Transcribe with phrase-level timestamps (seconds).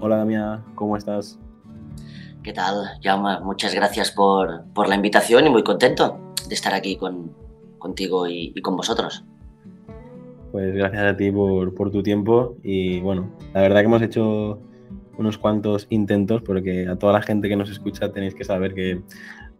[0.00, 1.38] Hola Damián, ¿cómo estás?
[2.42, 3.40] ¿Qué tal, Jaume?
[3.40, 6.98] Muchas gracias por, la invitación y muy contento de estar aquí
[7.78, 9.24] contigo y, con vosotros.
[10.52, 14.60] Pues gracias a ti por, por tu tiempo y bueno, la verdad que hemos hecho
[15.18, 19.02] unos cuantos intentos, porque a toda la gente que nos escucha tenéis que saber que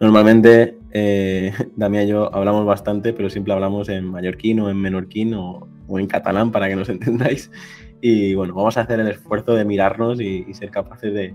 [0.01, 5.35] normalmente eh, Damián y yo hablamos bastante, pero siempre hablamos en mallorquín o en menorquín
[5.35, 7.51] o, en catalán para que nos entendáis.
[8.07, 11.35] Y bueno, vamos a hacer el esfuerzo de mirarnos y, ser capaces de,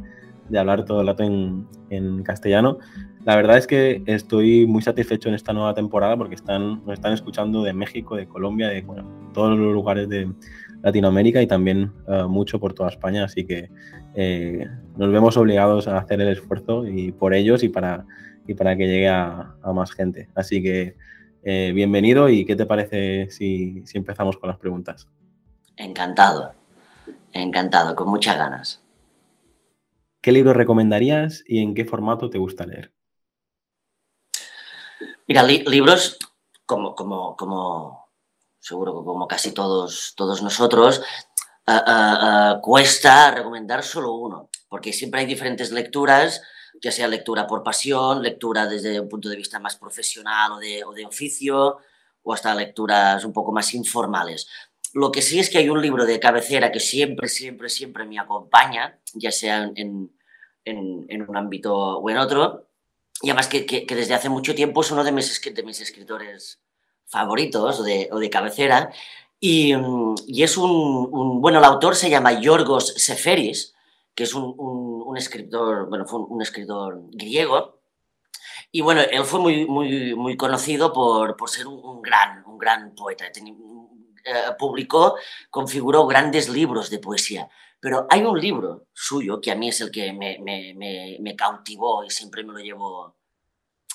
[0.55, 2.77] hablar todo el rato en, castellano.
[3.25, 7.13] La verdad es que estoy muy satisfecho en esta nueva temporada porque están, nos están
[7.13, 8.85] escuchando de México, de Colombia, de
[9.33, 10.31] todos los lugares de,
[10.83, 13.69] Latinoamérica y también eh, mucho por toda España, así que
[14.15, 18.05] eh, nos vemos obligados a hacer el esfuerzo y por ellos y para,
[18.47, 20.29] y para que llegue a, más gente.
[20.35, 20.95] Así que
[21.43, 25.09] eh, bienvenido y ¿qué te parece si, si empezamos con las preguntas?
[25.75, 26.53] Encantado,
[27.33, 28.81] encantado, con muchas ganas.
[30.21, 32.93] ¿Qué libro recomendarías y en qué formato te gusta leer?
[35.27, 36.17] Mira, libros
[36.65, 38.09] como, como, como,
[38.59, 41.01] seguro que como casi todos, todos nosotros,
[41.65, 46.41] eh, eh, eh, cuesta recomendar solo uno, porque siempre hay diferentes lecturas,
[46.81, 50.83] ya sea lectura por pasión, lectura desde un punto de vista más profesional o de,
[50.83, 51.77] o de oficio,
[52.23, 54.47] o hasta lecturas un poco más informales.
[54.93, 58.19] Lo que sí es que hay un libro de cabecera que siempre, siempre, siempre me
[58.19, 60.11] acompaña, ya sea en,
[60.65, 62.67] en, un ámbito o en otro,
[63.21, 66.61] y además que, que, desde hace mucho tiempo es uno de mis, de mis escritores
[67.05, 68.91] favoritos o de, cabecera.
[69.39, 69.73] Y,
[70.27, 73.73] y es un, bueno, el autor se llama Yorgos Seferis,
[74.15, 77.79] que es un, un, escritor, bueno, fue un, escritor griego.
[78.71, 82.93] Y bueno, él fue muy, muy, muy conocido por, por ser un, gran, un gran
[82.95, 83.25] poeta.
[84.23, 85.15] Eh, publicó,
[85.49, 87.49] configuró grandes libros de poesía.
[87.79, 92.43] Pero hay un libro suyo que a mí es el que me, cautivó y siempre
[92.43, 93.15] me lo llevo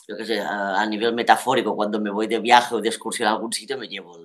[0.06, 3.32] yo qué sé, a, nivel metafórico, cuando me voy de viaje o de excursión a
[3.32, 4.18] algún sitio, me llevo,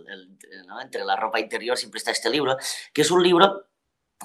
[0.82, 2.58] entre la ropa interior siempre está este libro,
[2.94, 3.66] que es un libro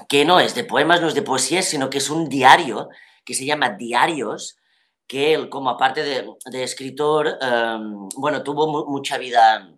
[0.09, 2.89] que no es de poemas, no es de poesía, sino que es un diario
[3.25, 4.59] que se llama Diarios,
[5.07, 9.71] que él, como aparte de, escritor, em, bueno, tuvo mucha vida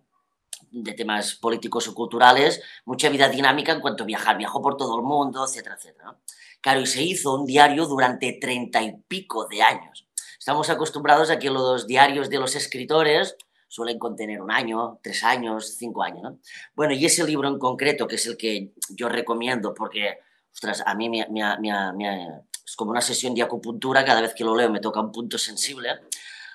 [0.83, 4.97] de temas políticos o culturales, mucha vida dinámica en cuanto a viajar, viajó por todo
[4.97, 6.17] el mundo, etcétera, etcétera.
[6.61, 10.07] Claro, y se hizo un diario durante treinta y pico de años.
[10.37, 13.35] Estamos acostumbrados a que los diarios de los escritores
[13.67, 16.23] suelen contener un año, tres años, cinco años.
[16.23, 16.39] ¿no?
[16.75, 20.19] Bueno, y ese libro en concreto, que es el que yo recomiendo porque,
[20.53, 24.79] ostras, a mí es como una sesión de acupuntura, cada vez que lo leo me
[24.79, 25.89] toca un punto sensible,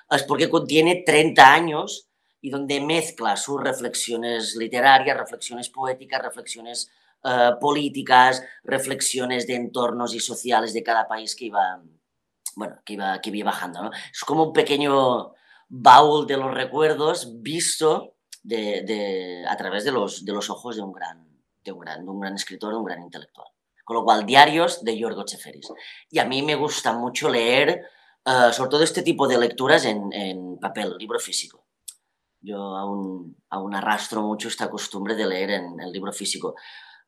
[0.09, 2.07] es porque contiene 30 años
[2.43, 6.91] y donde mezcla sus reflexiones literarias, reflexiones poéticas, reflexiones
[7.23, 11.81] eh, políticas, reflexiones de entornos y sociales de cada país que iba,
[12.57, 13.91] bueno, que iba, que iba bajando, ¿no?
[14.11, 15.31] Es como un pequeño
[15.69, 20.91] baúl de los recuerdos visto de, a través de los, de los ojos de un,
[20.91, 21.25] gran,
[21.63, 23.47] de, un gran, un gran escritor, de un gran intelectual.
[23.85, 25.69] Con lo cual, diarios de Yorgo Cheferis.
[26.09, 27.85] Y a mí me gusta mucho leer,
[28.25, 31.63] uh, sobre todo este tipo de lecturas en, en papel, libro físico.
[32.43, 36.55] Yo aún, aún, arrastro mucho esta costumbre de leer en el libro físico.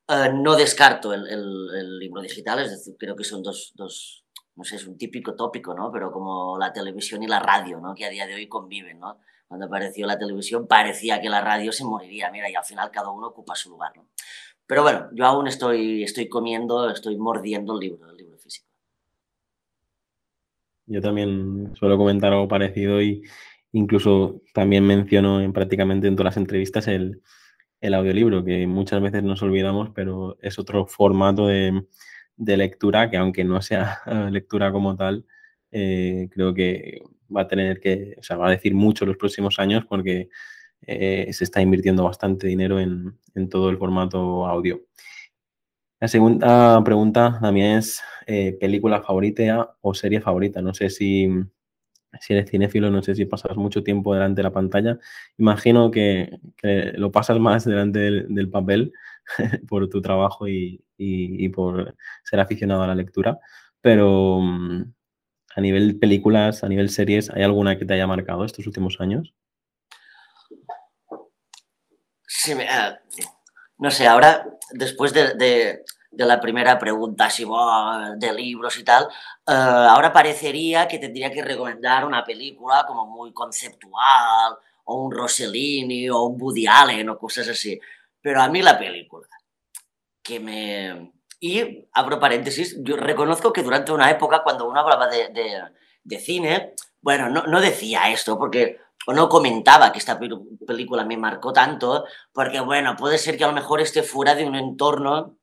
[0.08, 4.24] Uh, no descarto el, el, el, libro digital, es decir, creo que son dos, dos,
[4.54, 5.92] no sé, es un típico tópico, ¿no?
[5.92, 7.94] Pero como la televisión y la radio, ¿no?
[7.94, 9.18] Que a día de hoy conviven, ¿no?
[9.46, 13.10] Cuando apareció la televisión parecía que la radio se moriría, mira, y al final cada
[13.10, 14.08] uno ocupa su lugar, ¿no?
[14.66, 18.66] Pero bueno, yo aún estoy, estoy comiendo, estoy mordiendo el libro, el libro físico.
[20.86, 23.22] Yo también suelo comentar algo parecido y
[23.72, 27.22] incluso también menciono en prácticamente en todas las entrevistas el,
[27.80, 31.84] el audiolibro, que muchas veces nos olvidamos, pero es otro formato de,
[32.36, 35.26] de lectura que aunque no sea lectura como tal,
[35.70, 37.02] eh, creo que
[37.34, 40.28] va a tener que, o sea, va a decir mucho los próximos años porque
[40.82, 43.18] eh, se está invirtiendo bastante dinero en,
[43.50, 44.80] todo el formato audio.
[46.00, 50.62] La segunda pregunta también es eh, película favorita o serie favorita.
[50.62, 51.28] No sé si,
[52.20, 54.98] si eres cinéfilo, no sé si pasas mucho tiempo delante de la pantalla.
[55.38, 58.92] Imagino que, lo pasas más delante del papel
[59.68, 60.82] por tu trabajo y,
[61.54, 63.38] por ser aficionado a la lectura,
[63.80, 64.92] pero mm,
[65.56, 69.34] a nivel películas, a nivel series, ¿hay alguna que te haya marcado estos últimos años?
[72.26, 72.66] Sí, eh,
[73.78, 75.82] no sé, ahora, después de,
[76.24, 77.44] la primera pregunta, si
[78.16, 83.32] de libros y tal, eh, ahora parecería que tendría que recomendar una película como muy
[83.32, 87.78] conceptual, o un Rossellini, o un Woody Allen, o cosas así.
[88.20, 89.28] Pero a mí la película
[90.22, 91.12] que me...
[91.38, 97.28] Y, abro paréntesis, yo reconozco que durante una época, cuando uno hablaba de, cine, bueno,
[97.28, 102.60] no, no decía esto, porque o no comentaba que esta película me marcó tanto, porque
[102.60, 105.36] bueno, puede ser que a lo mejor esté fuera de un entorno,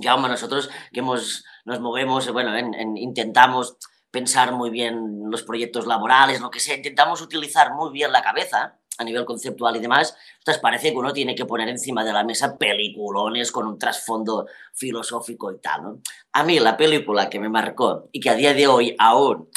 [0.00, 2.52] ya nosotros que hemos, nos movemos, bueno,
[2.96, 3.76] intentamos
[4.10, 8.78] pensar muy bien los proyectos laborales, lo que sea, intentamos utilizar muy bien la cabeza
[8.98, 12.24] a nivel conceptual y demás, entonces parece que uno tiene que poner encima de la
[12.24, 16.00] mesa peliculones con un trasfondo filosófico y tal, ¿no?
[16.32, 19.50] A mí la película que me marcó y que a día de hoy aún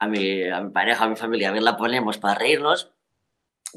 [0.00, 2.90] a mi, a mi pareja, a mi familia, a ver la ponemos para reírnos,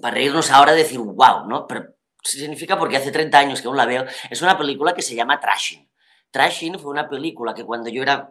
[0.02, 1.68] para reírnos ahora decir, wow, ¿no?
[1.68, 1.94] Pero
[2.24, 5.40] significa porque hace 30 años que aún la veo, es una película que se llama
[5.40, 5.88] Trashing.
[6.34, 8.30] Trashing fue una película que cuando yo era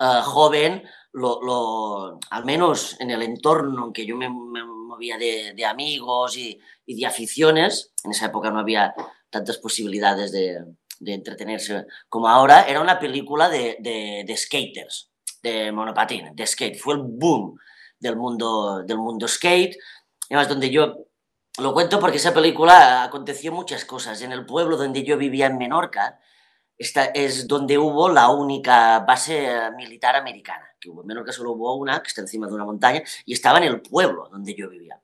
[0.00, 5.54] uh, joven, lo, lo, al menos en el entorno en que yo me, movía de,
[5.54, 8.94] de amigos y, y, de aficiones, en esa época no había
[9.30, 10.64] tantas posibilidades de,
[10.98, 15.10] de entretenerse como ahora, era una película de, de skaters
[15.44, 16.78] de monopatín, de skate.
[16.78, 17.56] Fue el boom
[18.00, 19.76] del mundo, del mundo skate.
[20.30, 21.06] Además, donde yo
[21.58, 24.22] lo cuento porque esa película aconteció muchas cosas.
[24.22, 26.18] En el pueblo donde yo vivía en Menorca,
[26.84, 30.66] esta es donde hubo la única base militar americana.
[30.78, 31.00] Que hubo.
[31.00, 33.80] En Menorca solo hubo una, que está encima de una montaña, y estaba en el
[33.80, 35.00] pueblo donde yo vivía.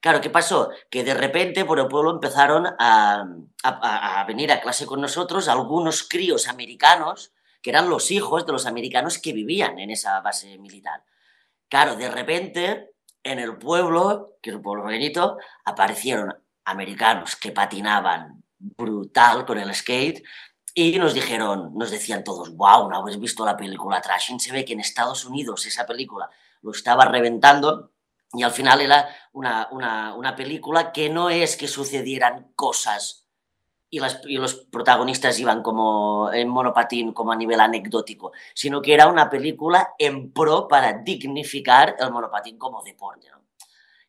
[0.00, 0.70] Claro, ¿qué pasó?
[0.90, 3.26] Que de repente por el pueblo empezaron a,
[3.62, 7.32] a, a venir a clase con nosotros algunos críos americanos
[7.62, 11.04] que eran los hijos de los americanos que vivían en esa base militar.
[11.68, 12.92] Claro, de repente,
[13.22, 16.34] en el pueblo, que es un pueblo pequeñito, aparecieron
[16.64, 20.22] americanos que patinaban brutal con el skate
[20.80, 24.40] y nos dijeron, nos decían todos, wow, ¿no habéis visto la película Trashing?
[24.40, 26.30] Se ve que en Estados Unidos esa película
[26.62, 27.92] lo estaba reventando
[28.32, 33.20] y al final era una, una, una película que no es que sucedieran cosas
[33.90, 33.98] y,
[34.38, 39.94] los protagonistas iban como en monopatín, como a nivel anecdótico, sino que era una película
[39.98, 43.26] en pro para dignificar el monopatín como deporte.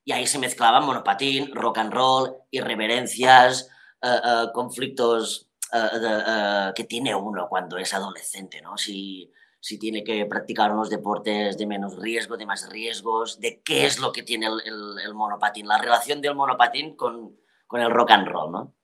[0.04, 3.70] Y ahí se mezclaban monopatín, rock and roll, irreverencias,
[4.02, 8.78] eh, eh, conflictos eh, que tiene uno cuando es adolescente, ¿no?
[8.78, 13.86] Si, si tiene que practicar unos deportes de menos riesgo, de más riesgos, de qué
[13.86, 17.38] es lo que tiene el, el, monopatín, la relación del monopatín con,
[17.68, 18.76] con el rock and roll, ¿no?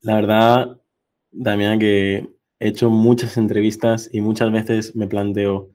[0.00, 0.80] La verdad,
[1.30, 2.28] Damián, que
[2.60, 5.70] he hecho muchas entrevistas y muchas veces me planteo,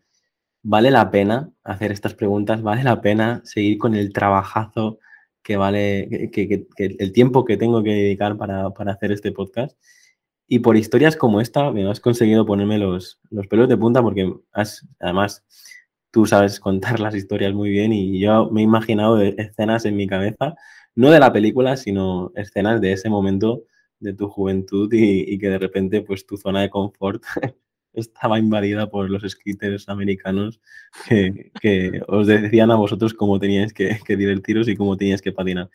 [0.61, 2.61] ¿vale la pena hacer estas preguntas?
[2.61, 4.99] ¿Vale la pena seguir con el trabajazo
[5.43, 9.77] que vale, que, el tiempo que tengo que dedicar para, hacer este podcast?
[10.47, 14.33] Y por historias como esta, me has conseguido ponerme los, los pelos de punta porque
[14.51, 15.45] has, además,
[16.11, 20.07] tú sabes contar las historias muy bien y yo me he imaginado escenas en mi
[20.07, 20.55] cabeza,
[20.95, 23.63] no de la película, sino escenas de ese momento
[23.99, 27.23] de tu juventud y, que de repente pues tu zona de confort
[27.93, 30.59] estaba invadida por los skaters americanos
[31.07, 35.69] que, os decían a vosotros cómo teníais que, divertiros y cómo teníais que patinar.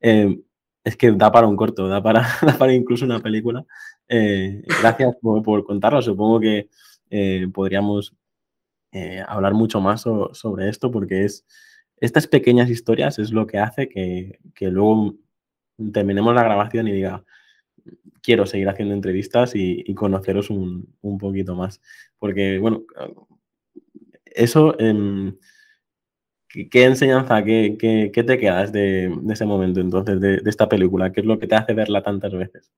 [0.00, 0.38] Eh,
[0.84, 2.26] es que da para un corto, da para,
[2.58, 3.64] para incluso una película.
[4.08, 6.00] Eh, gracias por, contarlo.
[6.00, 6.68] Supongo que
[7.10, 8.14] eh, podríamos
[9.26, 10.00] hablar mucho más
[10.32, 11.44] sobre esto porque es
[12.00, 15.14] estas pequeñas historias es lo que hace que, que luego
[15.92, 17.24] terminemos la grabación y diga,
[18.22, 21.80] quiero seguir haciendo entrevistas y, conoceros un, poquito más.
[22.18, 22.82] Porque, bueno,
[24.24, 25.36] eso, em,
[26.48, 27.76] ¿qué, enseñanza, qué,
[28.12, 31.12] qué, te quedas de, ese momento entonces, de, esta película?
[31.12, 32.70] ¿Qué es lo que te hace verla tantas veces?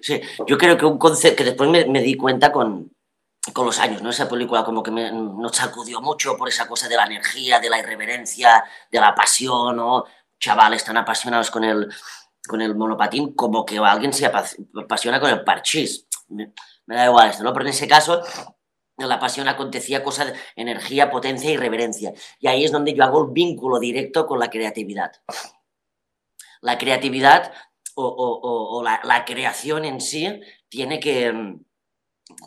[0.00, 2.90] Sí, yo creo que un concepto que después me, di cuenta con,
[3.52, 4.10] con los años, ¿no?
[4.10, 7.68] Esa película como que me, nos sacudió mucho por esa cosa de la energía, de
[7.68, 10.04] la irreverencia, de la pasión, ¿no?
[10.38, 11.88] Chavales tan apasionados con el,
[12.46, 16.06] con el monopatín como que alguien se apasiona con el parchís.
[16.28, 16.52] Me,
[16.86, 17.52] da igual esto, ¿no?
[17.52, 18.22] Pero en ese caso,
[18.96, 22.12] la pasión acontecía cosa de energía, potencia y reverencia.
[22.38, 25.12] Y ahí es donde yo hago el vínculo directo con la creatividad.
[26.60, 27.52] La creatividad
[27.96, 31.56] o, la, creación en sí tiene que,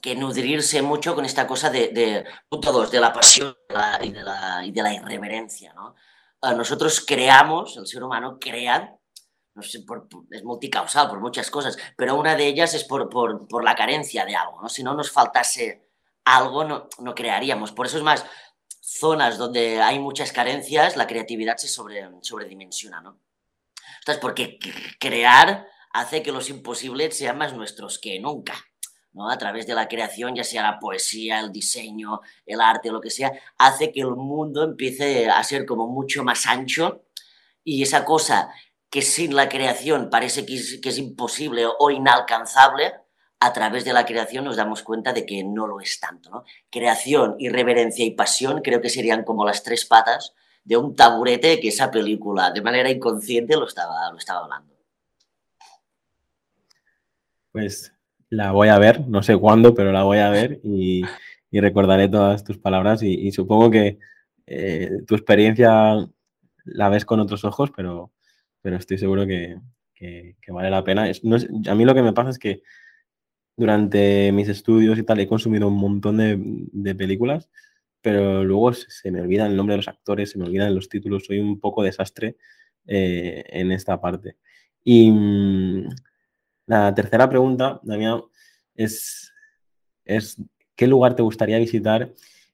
[0.01, 2.25] que, nutrirse mucho con esta cosa de, de
[2.61, 3.55] todos, de la pasión
[4.01, 5.95] y de la, y de la irreverencia, ¿no?
[6.41, 8.97] Nosotros creamos, el ser humano crea
[9.57, 9.83] no sé,
[10.29, 14.35] es multicausal por muchas cosas, pero una de ellas es por, por, la carencia de
[14.35, 14.69] algo, ¿no?
[14.69, 15.89] Si no nos faltase
[16.25, 17.71] algo, no, no crearíamos.
[17.71, 18.23] Por eso es más,
[18.79, 23.19] zonas donde hay muchas carencias, la creatividad se sobre, sobredimensiona, ¿no?
[23.99, 24.59] Entonces, porque
[24.99, 28.53] crear hace que los imposibles sean más nuestros que nunca.
[29.13, 29.27] ¿no?
[29.27, 33.09] A través de la creación, ya sea la poesía, el diseño, el arte, lo que
[33.09, 37.07] sea, hace que el mundo empiece a ser como mucho más ancho
[37.63, 38.49] y esa cosa
[38.89, 42.94] que sin la creación parece que es, imposible o inalcanzable,
[43.39, 46.29] a través de la creación nos damos cuenta de que no lo es tanto.
[46.29, 46.44] ¿no?
[46.72, 51.67] Creación, irreverencia y pasión creo que serían como las tres patas de un taburete que
[51.67, 54.74] esa película de manera inconsciente lo estaba, lo estaba hablando.
[57.51, 57.94] Pues
[58.29, 61.03] la voy a ver, no sé cuándo, pero la voy a ver y,
[61.51, 63.98] recordaré todas tus palabras y, supongo que
[64.46, 65.96] eh, tu experiencia
[66.65, 68.12] la ves con otros ojos, pero,
[68.61, 69.57] pero estoy seguro que,
[70.49, 71.03] vale la pena.
[71.03, 72.61] a mí lo que me pasa es que
[73.55, 77.49] durante mis estudios y tal he consumido un montón de, películas,
[78.01, 81.25] pero luego se, me olvida el nombre de los actores, se me olvidan los títulos,
[81.25, 82.37] soy un poco desastre
[82.85, 84.37] eh, en esta parte.
[84.83, 85.89] Y mm,
[86.67, 88.21] la tercera pregunta, Damián,
[88.75, 89.33] es,
[90.05, 90.37] es
[90.75, 92.13] ¿qué lugar te gustaría visitar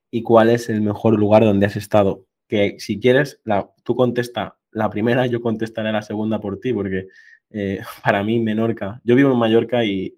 [0.10, 2.26] y cuál es el mejor lugar donde has estado?
[2.48, 7.08] Que si quieres, la, tú contesta la primera, yo contestaré la segunda por ti, porque
[7.50, 10.18] eh, para mí Menorca, yo vivo en Mallorca y,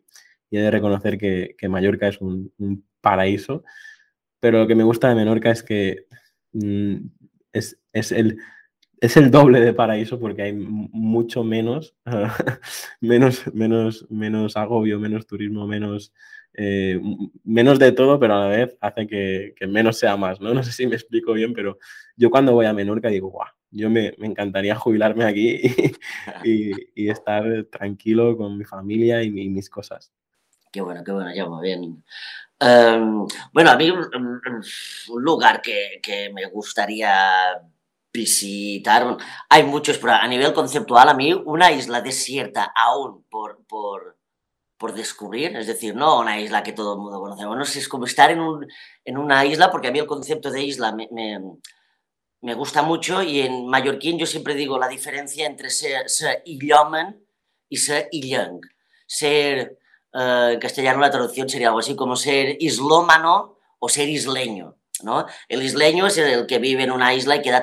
[0.51, 2.53] he de reconocer que, Mallorca es un,
[3.01, 3.63] paraíso,
[4.39, 6.05] pero lo que me gusta de Menorca es que
[6.53, 6.95] mm,
[7.51, 7.77] es,
[8.11, 8.37] el,
[9.01, 11.95] es el doble de paraíso porque hay mucho menos,
[13.01, 16.13] menos, menos, menos agobio, menos turismo, menos,
[16.53, 16.99] eh,
[17.43, 20.53] menos de todo, pero a la vez hace que, menos sea más, ¿no?
[20.53, 21.77] No sé si me explico bien, pero
[22.15, 25.61] yo cuando voy a Menorca digo, guau, yo me, encantaría jubilarme aquí
[26.43, 30.11] y, estar tranquilo con mi familia y, mis cosas.
[30.71, 32.03] Qué bueno, qué bueno, ya muy bien.
[32.59, 34.41] Em, bueno, a mí un,
[35.23, 37.61] lugar que, que me gustaría
[38.13, 39.17] visitar.
[39.49, 44.17] Hay muchos, pero a nivel conceptual, a mí una isla desierta aún por, por,
[44.77, 47.45] por descubrir, es decir, no una isla que todo el mundo conoce.
[47.45, 48.65] Bueno, es como estar en, un,
[49.03, 51.39] en una isla, porque a mí el concepto de isla me, me,
[52.45, 57.77] me, gusta mucho y en mallorquín yo siempre digo la diferencia entre ser, ser y
[57.77, 58.61] ser illeng.
[59.07, 59.77] Ser,
[60.13, 64.77] eh, en castellano la traducción sería algo así como ser islómano o ser isleño.
[65.03, 65.25] ¿no?
[65.49, 67.61] El isleño es el que vive en una isla y queda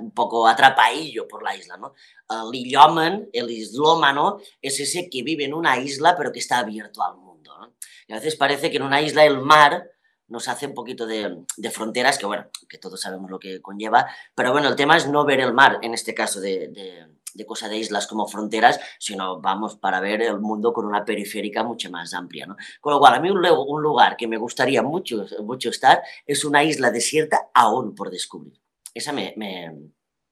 [0.00, 1.94] un poco atrapadillo por la isla, ¿no?
[2.28, 7.02] El illoman, el islómano, es ese que vive en una isla pero que está abierto
[7.02, 7.72] al mundo,
[8.06, 9.93] Y a veces parece que en una isla el mar
[10.34, 14.52] nos hace un poquito de, fronteras, que bueno, que todos sabemos lo que conlleva, pero
[14.52, 17.76] bueno, el tema es no ver el mar, en este caso de de cosa de
[17.76, 22.46] islas como fronteras, sino vamos para ver el mundo con una periférica mucho más amplia.
[22.46, 22.56] ¿no?
[22.80, 26.44] Con lo cual, a mí un, un lugar que me gustaría mucho, mucho estar es
[26.44, 28.60] una isla desierta aún por descubrir.
[28.94, 29.90] Esa me, me,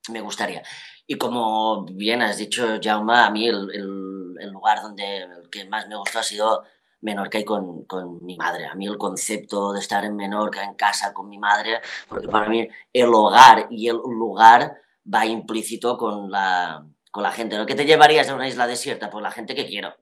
[0.08, 0.62] me gustaría.
[1.06, 5.88] Y como bien has dicho, Jaume, a mí el, el, lugar donde el que más
[5.88, 6.64] me gustó ha sido
[7.02, 8.66] Menorca y con, con, mi madre.
[8.66, 12.48] A mí el concepto de estar en Menorca, en casa con mi madre, porque para
[12.48, 14.76] mí el hogar y el lugar
[15.12, 17.56] va implícito con la, con la gente.
[17.56, 17.66] ¿no?
[17.66, 19.10] ¿Qué te llevarías a una isla desierta?
[19.10, 19.94] Pues la gente que quiero.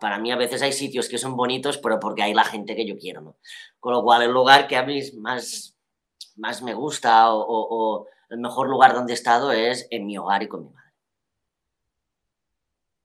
[0.00, 2.86] Para mí a veces hay sitios que son bonitos, pero porque hay la gente que
[2.86, 3.36] yo quiero.
[3.80, 5.76] Con lo cual el lugar que a mí más,
[6.36, 10.48] más me gusta o, el mejor lugar donde he estado es en mi hogar y
[10.48, 10.83] con mi madre.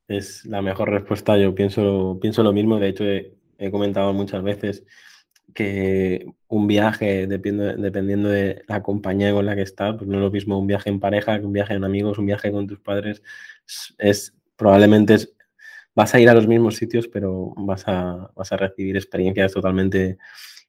[0.09, 4.83] Es la mejor respuesta, yo pienso, pienso lo mismo, de hecho he comentado muchas veces
[5.53, 10.31] que un viaje, dependiendo de la compañía con la que estás, pues no es lo
[10.31, 13.21] mismo un viaje en pareja que un viaje en amigos, un viaje con tus padres,
[13.99, 15.17] es, probablemente
[15.95, 20.17] vas a ir a los mismos sitios, pero vas a, vas a recibir experiencias totalmente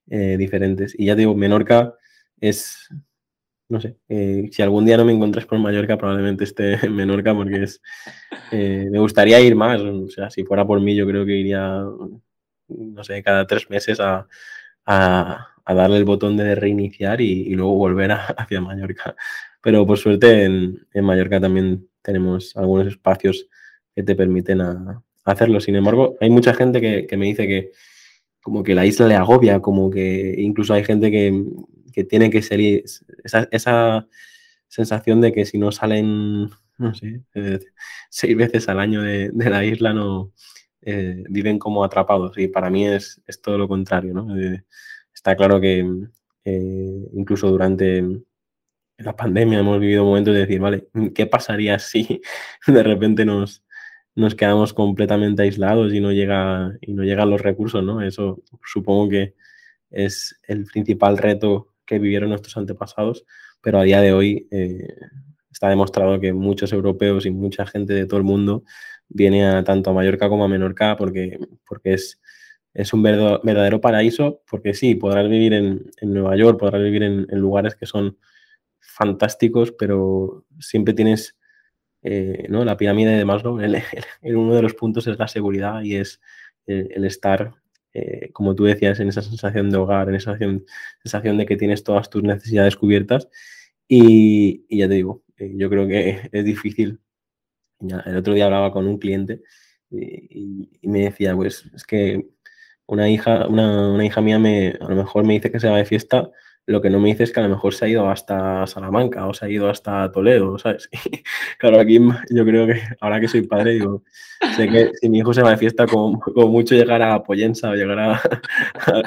[0.09, 0.95] eh, diferentes.
[0.99, 1.95] Y ya digo, Menorca
[2.41, 2.89] es,
[3.71, 7.35] no sé, eh, si algún día no me encuentras por Mallorca, probablemente esté en Menorca
[7.35, 7.81] porque es,
[8.53, 11.83] eh, me gustaría ir más, o sea, si fuera por mí yo creo que iría,
[12.69, 14.27] no sé, cada tres meses a
[14.87, 19.15] a, darle el botón de reiniciar y, luego volver hacia Mallorca.
[19.63, 23.47] Pero por suerte en, Mallorca también tenemos algunos espacios
[23.95, 24.61] que te permiten
[25.25, 25.61] hacerlo.
[25.61, 27.71] Sin embargo, hay mucha gente que, me dice que
[28.43, 31.45] como que la isla le agobia, como que incluso hay gente que,
[32.09, 32.85] tiene que salir,
[33.25, 34.09] esa,
[34.69, 36.49] sensación de que si no salen,
[37.35, 37.59] eh,
[38.09, 40.33] seis veces al año de, la isla no,
[40.83, 44.15] eh, viven como atrapados y para mí es, todo lo contrario.
[44.15, 44.39] ¿no?
[44.39, 44.65] Eh,
[45.13, 45.85] está claro que
[47.13, 48.03] incluso durante
[48.99, 52.21] la pandemia hemos vivido momentos de decir, vale, ¿qué pasaría si
[52.67, 53.65] de repente nos,
[54.15, 58.03] nos quedamos completamente aislados y no llega y no llegan los recursos, ¿no?
[58.03, 59.35] Eso supongo que
[59.91, 63.25] es el principal reto que vivieron nuestros antepasados,
[63.61, 64.87] pero a día de hoy eh,
[65.51, 68.63] está demostrado que muchos europeos y mucha gente de todo el mundo
[69.09, 72.21] viene a tanto a Mallorca como a Menorca porque, porque es,
[72.75, 77.75] es un verdadero paraíso, porque sí, podrás vivir en, Nueva York, podrás vivir en, lugares
[77.75, 78.17] que son
[78.79, 81.37] fantásticos, pero siempre tienes
[82.03, 82.65] eh, ¿no?
[82.65, 86.21] la pirámide de Maslow, en, uno de los puntos es la seguridad y es
[86.67, 87.53] el, estar,
[87.93, 91.85] eh, como tú decías, en esa sensación de hogar, en esa sensación, de que tienes
[91.85, 93.29] todas tus necesidades cubiertas.
[93.89, 97.01] Y, ya te digo, eh, yo creo que es difícil.
[98.07, 99.43] el otro día hablaba con un cliente
[99.91, 102.29] y, me decía, pues es que
[102.87, 105.85] una hija, una, hija mía me, a lo mejor me dice que se va de
[105.85, 106.31] fiesta,
[106.67, 109.27] lo que no me dice es que a lo mejor se ha ido hasta Salamanca
[109.27, 110.89] o se ha ido hasta Toledo, ¿sabes?
[111.59, 111.99] claro, aquí
[112.31, 114.05] yo creo que ahora que soy padre, digo,
[114.57, 117.75] sé que si mi hijo se va de fiesta, como, mucho llegar a Poyensa o
[117.75, 118.23] llegar a,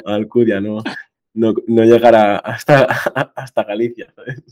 [0.06, 0.82] Alcudia, ¿no?
[1.32, 2.84] No, no llegar hasta,
[3.34, 4.42] hasta Galicia, ¿sabes?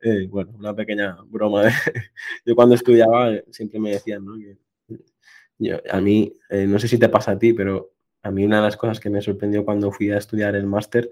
[0.00, 1.64] Eh, bueno, una pequeña broma.
[1.64, 1.72] De,
[2.46, 4.34] yo cuando estudiaba eh, siempre me decían, ¿no?
[5.90, 8.62] a mí, eh, no sé si te pasa a ti, pero a mí una de
[8.62, 11.10] las cosas que me sorprendió cuando fui a estudiar el máster,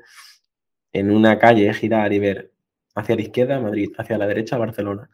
[0.98, 2.52] en una calle girar y ver
[2.94, 5.08] hacia la izquierda Madrid, hacia la derecha Barcelona.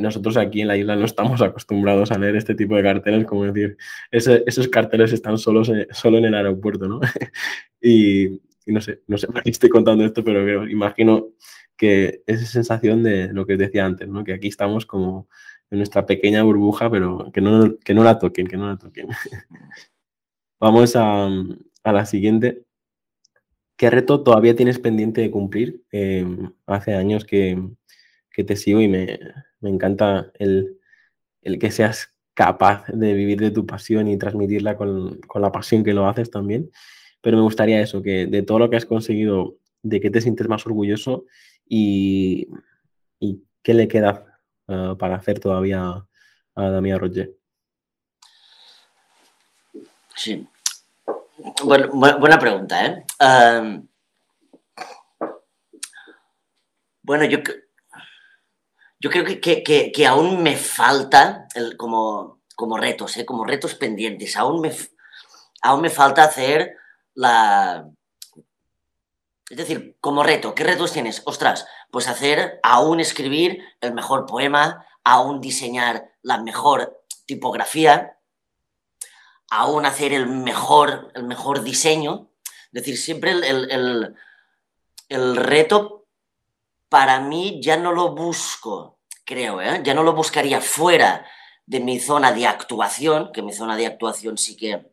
[0.00, 3.44] nosotros aquí en la isla no estamos acostumbrados a leer este tipo de carteles, como
[3.44, 3.76] decir,
[4.10, 7.00] esos carteles están solos, solo en el aeropuerto, ¿no?
[7.82, 11.28] y, no sé, no sé por qué estoy contando esto, pero imagino
[11.76, 14.24] que esa sensación de lo que decía antes, ¿no?
[14.24, 15.28] que aquí estamos como
[15.70, 19.08] en nuestra pequeña burbuja, pero que no, que no la toquen, que no la toquen.
[20.60, 21.28] Vamos a,
[21.84, 22.64] la siguiente.
[23.78, 25.84] ¿Qué reto todavía tienes pendiente de cumplir?
[25.92, 27.56] Em, hace años que,
[28.34, 29.20] te sigo y me,
[29.62, 30.78] encanta el,
[31.60, 35.94] que seas capaz de vivir de tu pasión y transmitirla con, con, la pasión que
[35.94, 36.70] lo haces también.
[37.20, 40.48] Pero me gustaría eso, que de todo lo que has conseguido, de qué te sientes
[40.48, 41.26] más orgulloso
[41.64, 42.48] y,
[43.62, 46.04] qué le queda eh, para hacer todavía
[46.54, 47.32] a Damián Roger.
[50.16, 50.48] Sí.
[51.62, 53.04] Buena pregunta, ¿eh?
[57.02, 57.38] Bueno, yo,
[59.00, 63.24] yo creo que, aún me falta como, como retos, ¿eh?
[63.24, 64.36] como retos pendientes.
[64.36, 64.70] Aún me,
[65.62, 66.76] aún me falta hacer
[67.14, 67.88] la,
[69.48, 71.22] es decir, como reto, ¿qué retos tienes?
[71.24, 78.17] Ostras, pues hacer, aún escribir el mejor poema, aún diseñar la mejor tipografía,
[79.50, 82.30] aún hacer el mejor, el mejor diseño.
[82.66, 84.14] Es decir, siempre el,
[85.08, 86.06] el, reto
[86.88, 89.80] para mí ya no lo busco, creo, ¿eh?
[89.82, 91.26] ya no lo buscaría fuera
[91.66, 94.90] de mi zona de actuación, que mi zona de actuación sí que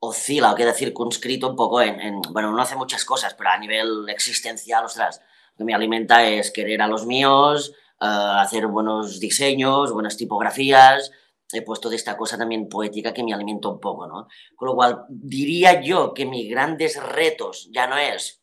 [0.00, 4.08] oscila o queda circunscrito un poco en, bueno, no hace muchas cosas, pero a nivel
[4.08, 5.20] existencial, ostras,
[5.52, 11.10] lo que me alimenta es querer a los míos, eh, hacer buenos diseños, buenas tipografías,
[11.52, 14.28] he puesto de esta cosa también poética que me alimenta un poco, ¿no?
[14.54, 18.42] Con lo cual, diría yo que mis grandes retos ya no es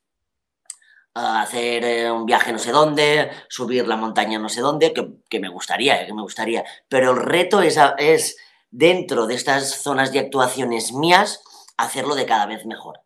[1.15, 5.39] eh, hacer eh, un viaje no sé dónde, subir la montaña no sé dónde, que,
[5.39, 8.37] me gustaría, que me gustaría, pero el reto es, es
[8.71, 11.41] dentro de estas zonas de actuaciones mías,
[11.77, 13.01] hacerlo de cada vez mejor.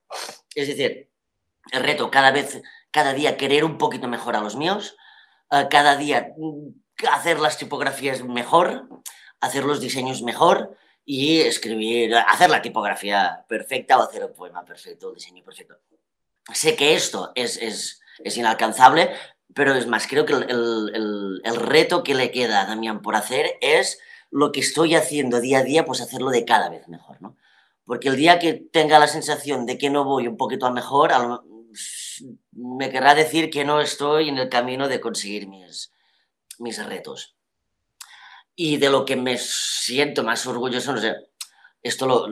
[0.55, 1.09] Es decir,
[1.71, 4.95] el reto cada vez, cada día querer un poquito mejor a los míos,
[5.51, 6.69] eh, cada día mm,
[7.11, 8.87] hacer las tipografías mejor,
[9.39, 10.75] hacer los diseños mejor
[11.05, 15.75] y escribir, hacer la tipografía perfecta o hacer el poema perfecto, el diseño perfecto.
[16.53, 18.01] Sé que esto es, es,
[18.37, 19.11] inalcanzable,
[19.53, 23.57] pero es más, creo que el, el reto que le queda a Damián por hacer
[23.61, 23.99] es
[24.31, 27.35] lo que estoy haciendo día a día, pues hacerlo de cada vez mejor, ¿no?
[27.85, 31.11] Porque el día que tenga la sensación de que no voy un poquito a mejor,
[32.51, 35.91] me querrá decir que no estoy en el camino de conseguir mis,
[36.59, 37.35] mis retos.
[38.61, 41.15] Y de lo que me siento más orgulloso, no sé,
[41.81, 42.27] esto lo,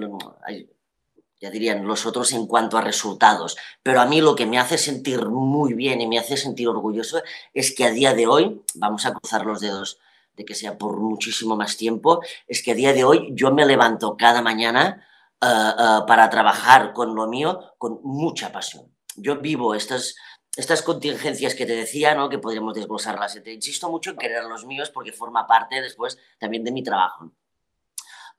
[1.39, 4.77] ya dirían los otros en cuanto a resultados, pero a mí lo que me hace
[4.77, 7.21] sentir muy bien y me hace sentir orgulloso
[7.53, 9.99] es que a día de hoy, vamos a cruzar los dedos,
[10.35, 13.65] de que sea por muchísimo más tiempo, es que a día de hoy yo me
[13.65, 15.07] levanto cada mañana
[15.39, 18.91] eh, eh, para trabajar con lo mío con mucha pasión.
[19.15, 20.17] Yo vivo estas,
[20.57, 22.29] estas contingencias que te decía, ¿no?
[22.29, 23.39] que podríamos desglosarlas.
[23.43, 27.31] Te insisto mucho en querer los míos porque forma parte después también de mi trabajo.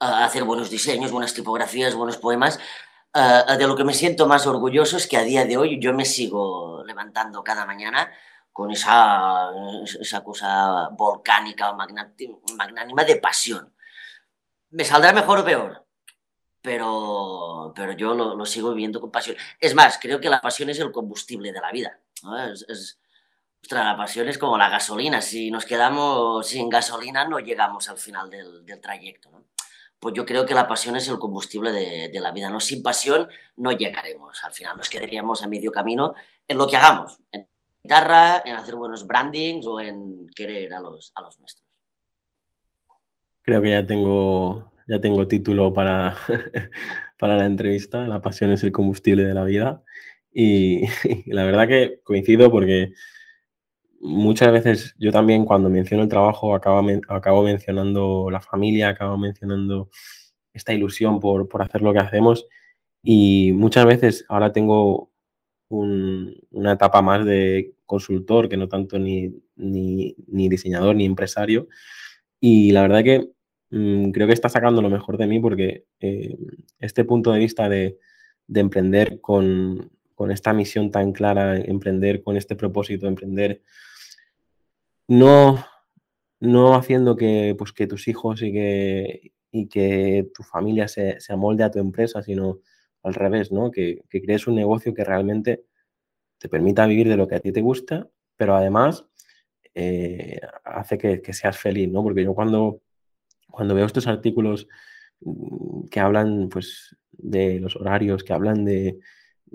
[0.00, 2.58] Hacer buenos diseños, buenas tipografías, buenos poemas.
[3.14, 6.04] de lo que me siento más orgulloso es que a día de hoy yo me
[6.04, 8.12] sigo levantando cada mañana
[8.52, 9.50] con esa,
[10.00, 11.76] esa cosa volcánica o
[12.56, 13.72] magnánima de pasión.
[14.70, 15.86] me saldrá mejor o peor,
[16.60, 19.36] pero, pero yo lo, sigo viviendo con pasión.
[19.60, 22.00] Es más, creo que la pasión es el combustible de la vida.
[22.52, 23.00] Es,
[23.70, 25.20] la pasión es como la gasolina.
[25.20, 29.30] Si nos quedamos sin gasolina, no llegamos al final del, trayecto.
[29.98, 32.50] Pues yo creo que la pasión es el combustible de, de, la vida.
[32.50, 32.60] ¿no?
[32.60, 34.42] Sin pasión no llegaremos.
[34.44, 36.14] Al final nos quedaríamos a medio camino
[36.46, 37.18] en lo que hagamos.
[37.32, 37.48] En
[37.82, 41.66] guitarra, en hacer buenos brandings o en querer a los, a los nuestros.
[43.42, 46.16] Creo que ya tengo, ya tengo título para,
[47.18, 48.06] para la entrevista.
[48.06, 49.82] La pasión es el combustible de la vida.
[50.32, 50.82] Y,
[51.26, 52.92] la verdad que coincido porque
[54.00, 59.90] muchas veces yo también cuando menciono el trabajo acabo, acabo mencionando la familia, acabo mencionando
[60.52, 62.46] esta ilusión por, por hacer lo que hacemos.
[63.02, 65.10] Y muchas veces ahora tengo
[65.70, 70.14] una etapa más de consultor, que no tanto ni, ni,
[70.48, 71.68] diseñador ni empresario.
[72.40, 73.30] Y la verdad que
[73.70, 76.36] Mm, creo que está sacando lo mejor de mí porque eh,
[76.78, 77.98] este punto de vista de,
[78.54, 79.90] emprender con,
[80.30, 83.62] esta misión tan clara, emprender con este propósito, emprender
[85.08, 85.64] no,
[86.40, 91.32] no haciendo que, pues, que tus hijos y que, y que tu familia se, se,
[91.32, 92.60] amolde a tu empresa, sino
[93.02, 93.70] al revés, ¿no?
[93.70, 95.64] Que, crees un negocio que realmente
[96.38, 99.06] te permita vivir de lo que a ti te gusta, pero además
[99.74, 102.02] eh, hace que, que, seas feliz, ¿no?
[102.02, 102.82] Porque yo cuando
[103.50, 104.68] cuando veo estos artículos
[105.20, 108.98] mm, que hablan pues, de los horarios, que hablan de,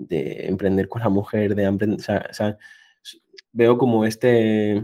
[0.08, 2.58] emprender con la mujer, de o sea,
[3.52, 4.82] veo como este,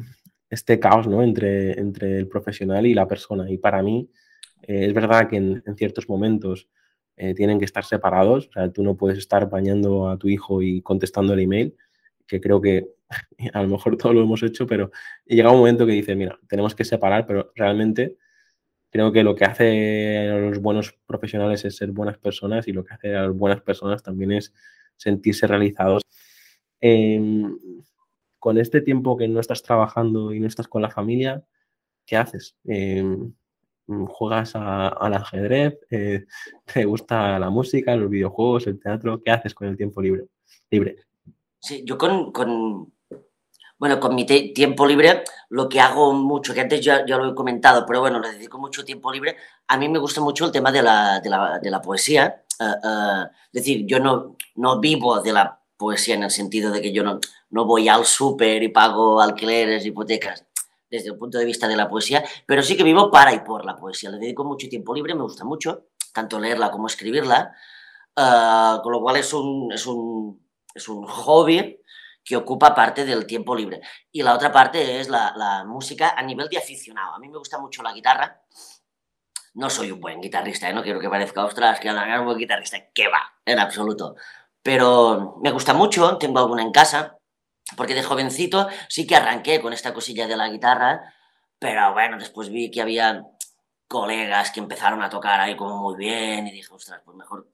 [0.48, 1.22] este caos ¿no?
[1.22, 3.50] entre, entre el profesional y la persona.
[3.50, 4.10] Y para mí
[4.62, 6.68] eh, es verdad que en, ciertos momentos
[7.16, 8.48] eh, tienen que estar separados.
[8.48, 11.76] O sea, tú no puedes estar bañando a tu hijo y contestando el email,
[12.26, 12.88] que creo que
[13.52, 14.90] a lo mejor todos lo hemos hecho, pero
[15.26, 18.16] llega un momento que dice, mira, tenemos que separar, pero realmente
[18.90, 22.84] creo que lo que hace a los buenos profesionales es ser buenas personas y lo
[22.84, 24.52] que hace a las buenas personas también es
[25.00, 26.02] sentirse realizados.
[26.80, 27.56] Em,
[28.38, 31.42] con este tiempo que no estás trabajando y no estás con la familia,
[32.06, 32.56] ¿qué haces?
[32.64, 33.32] Em,
[33.86, 35.78] ¿Juegas al ajedrez?
[35.90, 36.26] Eh,
[36.64, 39.20] ¿Te gusta la música, los videojuegos, el teatro?
[39.22, 40.26] ¿Qué haces con el tiempo libre?
[40.70, 40.96] libre?
[41.58, 42.32] Sí, yo con,
[43.78, 47.34] bueno, con mi tiempo libre, lo que hago mucho, que antes ya, ya, lo he
[47.34, 49.36] comentado, pero bueno, le dedico mucho tiempo libre,
[49.66, 52.44] a mí me gusta mucho el tema de la, de la, de la poesía.
[52.60, 57.02] Es decir, yo no, no vivo de la poesía en el sentido de que yo
[57.02, 57.20] no,
[57.50, 60.44] no voy al súper y pago alquileres, hipotecas,
[60.90, 63.64] desde el punto de vista de la poesía, pero sí que vivo para y por
[63.64, 64.10] la poesía.
[64.10, 67.54] Le dedico mucho tiempo libre, me gusta mucho, tanto leerla como escribirla,
[68.16, 71.80] eh, con lo cual es un, es un, es un hobby
[72.22, 73.80] que ocupa parte del tiempo libre.
[74.12, 77.14] Y la otra parte es la, música a nivel de aficionado.
[77.14, 78.42] A mí me gusta mucho la guitarra.
[79.54, 80.72] No soy un buen guitarrista, ¿eh?
[80.72, 84.14] no quiero que parezca, ostras, que es un buen guitarrista, que va, en absoluto.
[84.62, 87.18] Pero me gusta mucho, tengo alguna en casa,
[87.76, 91.14] porque de jovencito sí que arranqué con esta cosilla de la guitarra,
[91.58, 93.24] pero bueno, después vi que había
[93.86, 97.48] colegas que empezaron a tocar ahí como muy bien y dije, ostras, pues mejor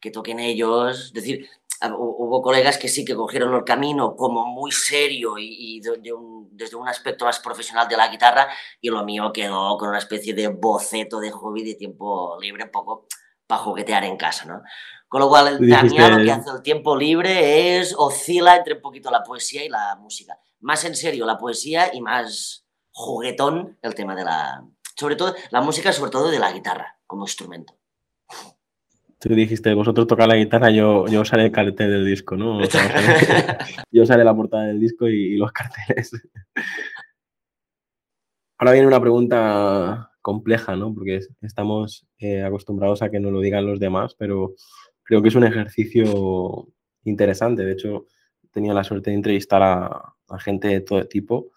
[0.00, 1.06] que toquen ellos.
[1.06, 1.48] Es decir,
[1.96, 7.24] hubo colegas que sí que cogieron el camino como muy serio y, desde un aspecto
[7.24, 8.48] más profesional de la guitarra
[8.80, 12.70] y lo mío quedó con una especie de boceto de hobby de tiempo libre, un
[12.70, 13.06] poco
[13.46, 14.62] para juguetear en casa, ¿no?
[15.08, 19.10] Con lo cual, Damián lo que hace el tiempo libre es oscila entre un poquito
[19.10, 20.38] la poesía y la música.
[20.60, 24.66] Más en serio la poesía y más juguetón el tema de la...
[24.96, 27.78] Sobre todo, la música sobre todo de la guitarra como instrumento.
[29.24, 32.60] Tú dijiste, vosotros tocar la guitarra, yo, yo usaré el cartel del disco, ¿no?
[33.90, 36.10] yo usaré la portada del disco y, los carteles.
[38.58, 40.92] Ahora viene una pregunta compleja, ¿no?
[40.92, 44.56] Porque estamos eh, acostumbrados a que nos lo digan los demás, pero
[45.02, 46.68] creo que es un ejercicio
[47.04, 47.64] interesante.
[47.64, 48.04] De hecho,
[48.42, 51.50] he tenido la suerte de entrevistar a, gente de todo tipo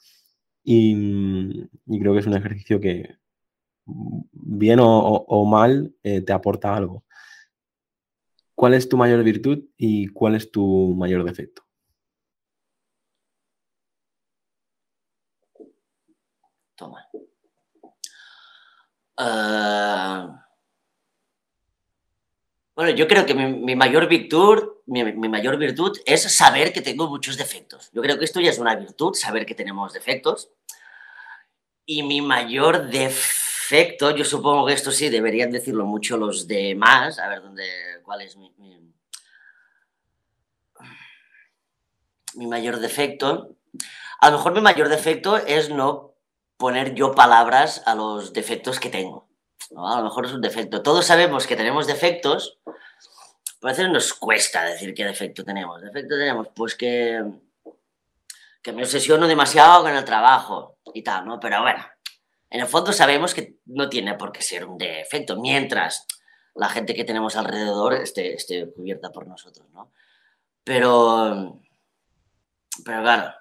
[0.64, 1.68] y,
[2.00, 3.18] creo que es un ejercicio que,
[4.32, 7.04] bien o, mal, eh, te aporta algo.
[8.58, 11.64] ¿Cuál es tu mayor virtud y cuál es tu mayor defecto?
[16.76, 17.08] Toma.
[19.16, 20.44] Ah,
[22.74, 27.38] bueno, yo creo que mi, mayor virtud, mi, mayor virtud es saber que tengo muchos
[27.38, 27.92] defectos.
[27.94, 30.50] Yo creo que esto ya es una virtud, saber que tenemos defectos.
[31.86, 33.47] Y mi mayor defecto,
[34.16, 37.66] yo supongo que esto sí deberían decirlo mucho los demás, a ver dónde
[38.04, 38.54] cuál es mi,
[42.36, 43.56] mi, mayor defecto.
[44.22, 46.14] A lo mejor mi mayor defecto es no
[46.56, 49.28] poner yo palabras a los defectos que tengo.
[49.76, 50.82] A lo mejor es un defecto.
[50.82, 52.76] Todos sabemos que tenemos defectos, pero
[53.64, 55.82] a veces nos cuesta decir qué defecto tenemos.
[55.82, 57.22] Defecto tenemos, pues que,
[58.62, 61.40] que me obsesiono demasiado con el trabajo y tal, ¿no?
[61.40, 61.86] Pero bueno,
[62.50, 66.06] en el fondo sabemos que no tiene por qué ser un defecto, mientras
[66.56, 69.92] la gente que tenemos alrededor esté, esté cubierta por nosotros, ¿no?
[70.64, 71.60] Pero,
[72.84, 73.34] pero claro,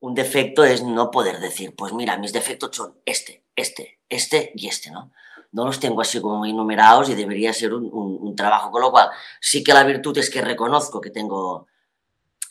[0.00, 4.68] un defecto es no poder decir, pues mira, mis defectos son este, este, este y
[4.68, 5.12] este, ¿no?
[5.52, 9.08] No los tengo así como enumerados y debería ser un, un, trabajo, con lo cual
[9.40, 11.68] sí que la virtud es que reconozco que tengo,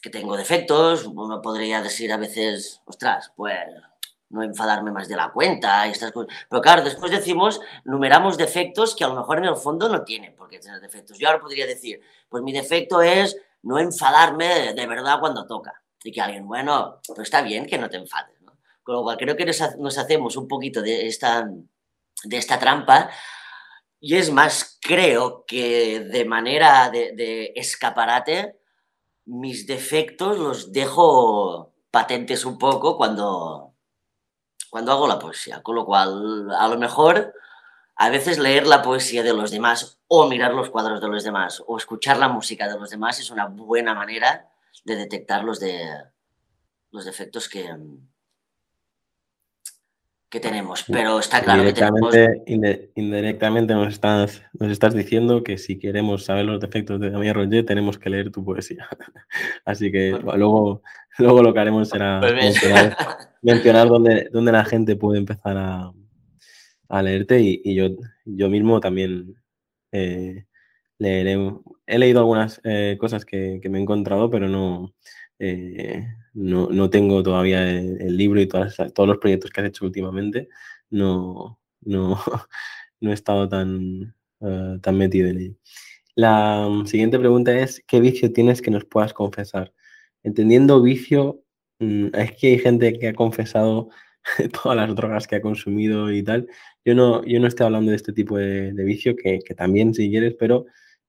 [0.02, 3.58] que tengo defectos, uno podría decir a veces, ostras, pues
[4.34, 6.36] no enfadarme más de la cuenta y estas cosas.
[6.50, 10.36] Pero claro, después decimos, numeramos defectos que a lo mejor en el fondo no tienen
[10.36, 11.20] por qué tener defectos.
[11.20, 15.82] Yo ahora podría decir, pues mi defecto es no enfadarme de verdad cuando toca.
[16.04, 18.42] Y que alguien, bueno, pues está bien que no te enfades.
[18.42, 18.58] ¿no?
[18.82, 21.48] Con lo cual creo que nos, hacemos un poquito de esta,
[22.24, 23.12] de esta trampa.
[24.00, 28.60] Y es más, creo que de manera de escaparate,
[29.26, 33.73] mis defectos los dejo patentes un poco cuando,
[34.74, 35.62] cuando hago la poesía.
[35.62, 37.36] Con lo cual, a lo mejor,
[37.96, 41.64] a veces leer la poesía de los demás o mirar los cuadros de los demás
[41.68, 44.50] o escuchar la música de los demás es una buena manera
[44.84, 45.88] de detectar los, de,
[46.90, 47.72] los defectos que,
[50.34, 50.84] que tenemos.
[50.88, 52.16] Pero está claro que tenemos...
[52.96, 57.64] Indirectamente nos estás, nos estás diciendo que si queremos saber los defectos de Damián Roger
[57.64, 58.90] tenemos que leer tu poesía.
[59.66, 60.82] Así que luego,
[61.20, 62.34] luego lo que haremos será pues
[63.44, 63.88] mencionar,
[64.32, 65.92] dónde, la gente puede empezar a,
[67.04, 67.90] leerte y, yo,
[68.26, 69.36] yo mismo también
[69.92, 70.46] eh,
[70.98, 71.38] leeré.
[71.86, 74.96] He leído algunas eh, cosas que, me he encontrado, pero no...
[75.38, 80.50] Eh, no, tengo todavía el, libro y todos los proyectos que has hecho últimamente.
[80.90, 82.20] No, no,
[83.02, 85.56] no he estado tan, eh, tan metido en ello.
[86.16, 89.74] La mm, siguiente pregunta es, ¿qué vicio tienes que nos puedas confesar?
[90.24, 91.44] Entendiendo vicio,
[91.80, 93.90] mm, es que hay gente que ha confesado
[94.64, 96.48] todas las drogas que ha consumido y tal.
[96.86, 100.10] Yo no, yo no estoy hablando de este tipo de, vicio, que, que, también si
[100.10, 100.66] quieres, pero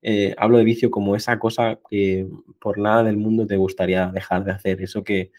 [0.06, 2.28] eh, hablo de vicio como esa cosa que
[2.60, 5.32] por nada del mundo te gustaría dejar de hacer, eso que,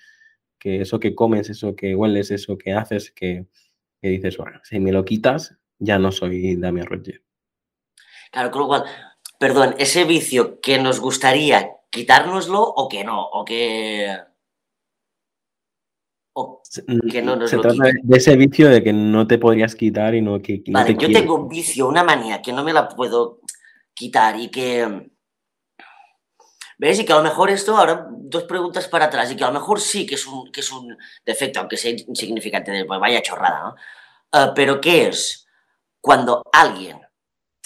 [0.60, 3.45] eso que comes, eso que hueles, eso que haces, que,
[4.01, 7.21] dices, bueno, si me lo quitas, ya no soy Damián Roger.
[8.32, 8.86] Claro, con lo cual,
[9.38, 14.17] perdón, ese vicio que nos gustaría quitárnoslo o que no, o que...
[16.34, 16.63] O
[17.10, 20.21] que no nos Se trata de ese vicio de que no te podrías quitar y
[20.21, 20.63] no que...
[20.69, 23.41] vale, yo tengo un vicio, una manía que no me la puedo
[23.95, 25.10] quitar y que...
[26.77, 26.99] ¿Ves?
[26.99, 29.53] Y que a lo mejor esto, ahora dos preguntas para atrás, y que a lo
[29.53, 33.62] mejor sí que es un, que es un defecto, aunque sea insignificante, pues vaya chorrada,
[33.62, 33.75] ¿no?
[34.34, 35.47] Ah, pero ¿qué es?
[36.01, 36.99] Cuando alguien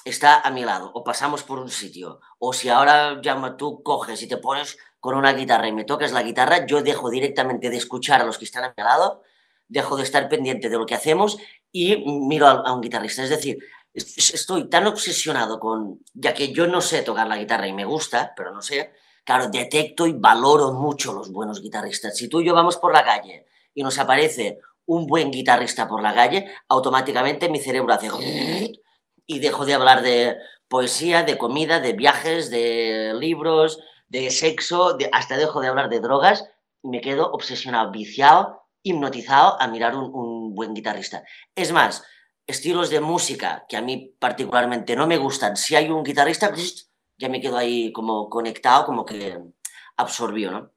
[0.05, 4.21] está a mi lado, o pasamos por un sitio, o si ahora llama, tú coges
[4.21, 7.77] y te pones con una guitarra y me tocas la guitarra, yo dejo directamente de
[7.77, 9.23] escuchar a los que están a mi lado,
[9.67, 11.37] dejo de estar pendiente de lo que hacemos
[11.71, 13.23] y miro a un guitarrista.
[13.23, 13.59] Es decir,
[13.93, 18.33] estoy tan obsesionado con, ya que yo no sé tocar la guitarra y me gusta,
[18.35, 22.15] pero no sé, claro, detecto y valoro mucho los buenos guitarristas.
[22.15, 26.01] Si tú y yo vamos por la calle y nos aparece un buen guitarrista por
[26.01, 28.09] la calle, automáticamente mi cerebro hace
[29.25, 30.35] y dejo de hablar de
[30.67, 36.49] poesía, de comida, de viajes, de libros, de sexo, hasta dejo de hablar de drogas
[36.81, 41.23] y me quedo obsesionado, viciado, hipnotizado a mirar un, buen guitarrista.
[41.55, 42.03] Es más,
[42.49, 46.51] estilos de música que a mí particularmente no me gustan, si hay un guitarrista,
[47.17, 49.39] ya me quedo ahí como conectado, como que
[49.97, 50.71] absorbió, ¿no?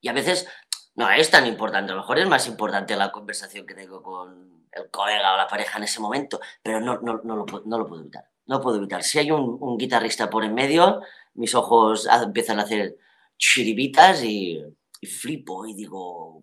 [0.00, 0.48] Y a veces
[0.94, 4.66] no es tan importante, a lo mejor es más importante la conversación que tengo con
[4.72, 7.86] el colega o la pareja en ese momento, pero no, no, no, lo, no lo,
[7.86, 8.28] puedo evitar.
[8.46, 9.02] No puedo evitar.
[9.02, 11.00] Si hay un, un, guitarrista por en medio,
[11.34, 12.96] mis ojos empiezan a hacer
[13.36, 14.60] chiribitas y,
[15.00, 16.39] y flipo y digo,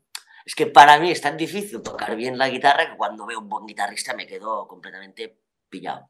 [0.48, 3.50] es que para mí es tan difícil tocar bien la guitarra que cuando veo un
[3.50, 6.10] buen guitarrista me quedo completamente pillado.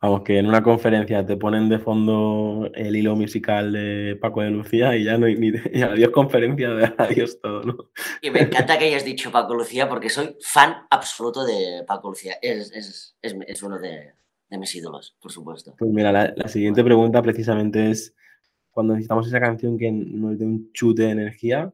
[0.00, 4.50] Vamos, que en una conferencia te ponen de fondo el hilo musical de Paco de
[4.50, 5.48] Lucía y ya no hay ni
[5.82, 7.90] adiós conferencia, de adiós todo, ¿no?
[8.22, 12.36] Y me encanta que hayas dicho Paco Lucía porque soy fan absoluto de Paco Lucía.
[12.40, 13.16] Es,
[13.60, 14.14] uno de,
[14.50, 15.74] mis ídolos, por supuesto.
[15.76, 18.14] Pues mira, la, la, siguiente pregunta precisamente es,
[18.70, 21.72] cuando necesitamos esa canción que nos dé un chute de energía,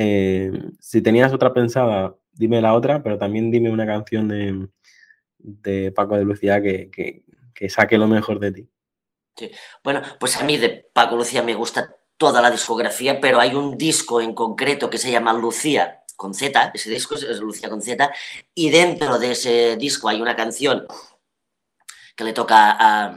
[0.00, 6.16] eh, si tenías otra pensada, dime la otra, pero también dime una canción de, Paco
[6.16, 7.24] de Lucía que,
[7.68, 8.68] saque lo mejor de ti.
[9.36, 9.50] Sí.
[9.82, 13.76] Bueno, pues a mí de Paco Lucía me gusta toda la discografía, pero hay un
[13.76, 18.12] disco en concreto que se llama Lucía, con Z, ese disco es Lucía con Z,
[18.54, 20.86] y dentro de ese disco hay una canción
[22.14, 23.10] que le toca a,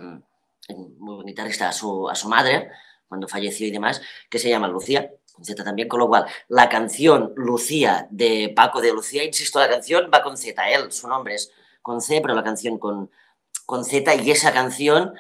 [0.98, 2.70] muy buen guitarrista, a su, a su madre,
[3.08, 7.34] cuando falleció y demás, que se llama Lucía, Z también, con lo cual la canción
[7.36, 11.52] Lucía de Paco de Lucía, insisto, la canción va con Z, él, su nombre es
[11.82, 13.10] con C, pero la canción con,
[13.66, 15.14] con Z y esa canción,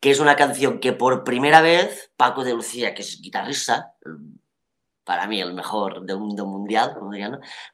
[0.00, 3.94] que es una canción que por primera vez Paco de Lucía, que es guitarrista,
[5.04, 6.98] para mí el mejor del mundo mundial,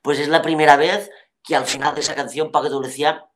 [0.03, 1.11] pues es la primera vez
[1.43, 3.27] que al final de esa canción Paco de Lucía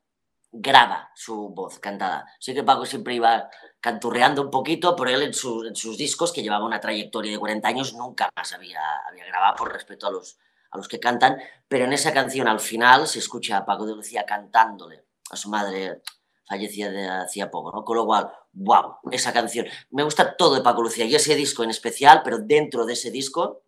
[0.52, 2.26] graba su voz cantada.
[2.38, 3.48] Sé que Paco siempre iba
[3.86, 7.94] canturreando un poquito, pero él en, sus discos, que llevaba una trayectoria de 40 años,
[7.94, 8.80] nunca más había,
[9.28, 10.40] grabado por respeto a los,
[10.72, 13.94] a los que cantan, pero en esa canción al final se escucha a Paco de
[13.94, 16.02] Lucía cantándole a su madre
[16.48, 17.84] fallecida de hacía poco, ¿no?
[17.84, 19.66] Con lo cual, wow, esa canción.
[19.90, 23.12] Me gusta todo de Paco Lucía y ese disco en especial, pero dentro de ese
[23.12, 23.62] disco,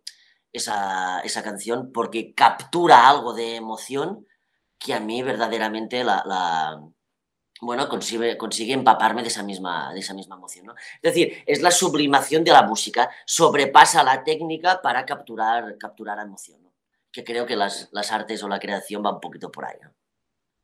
[0.51, 4.27] esa, esa canción, porque captura algo de emoción
[4.77, 6.81] que a mí verdaderamente la,
[7.61, 10.67] bueno, consigue, consigue empaparme de esa, misma, de esa misma emoción.
[10.67, 10.75] ¿no?
[11.01, 16.23] Es decir, es la sublimación de la música, sobrepasa la técnica para capturar, capturar la
[16.23, 16.63] emoción.
[16.63, 16.73] ¿no?
[17.11, 19.77] Que creo que las, las, artes o la creación va un poquito por ahí.
[19.81, 19.93] ¿no?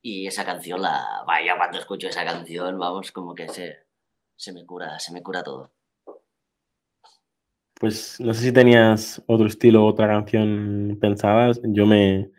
[0.01, 3.77] Y esa canción, la, vaya, cuando escucho esa canción, vamos, como que se,
[4.35, 5.71] se, me cura, se me cura todo.
[7.77, 11.51] Pues no sé si tenías otro estilo, otra canción pensada.
[11.63, 12.31] Yo me,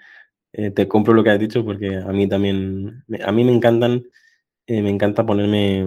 [0.53, 4.05] eh, te compro lo que has dicho porque a mí también, a mí me encantan,
[4.67, 5.87] eh, me encanta ponerme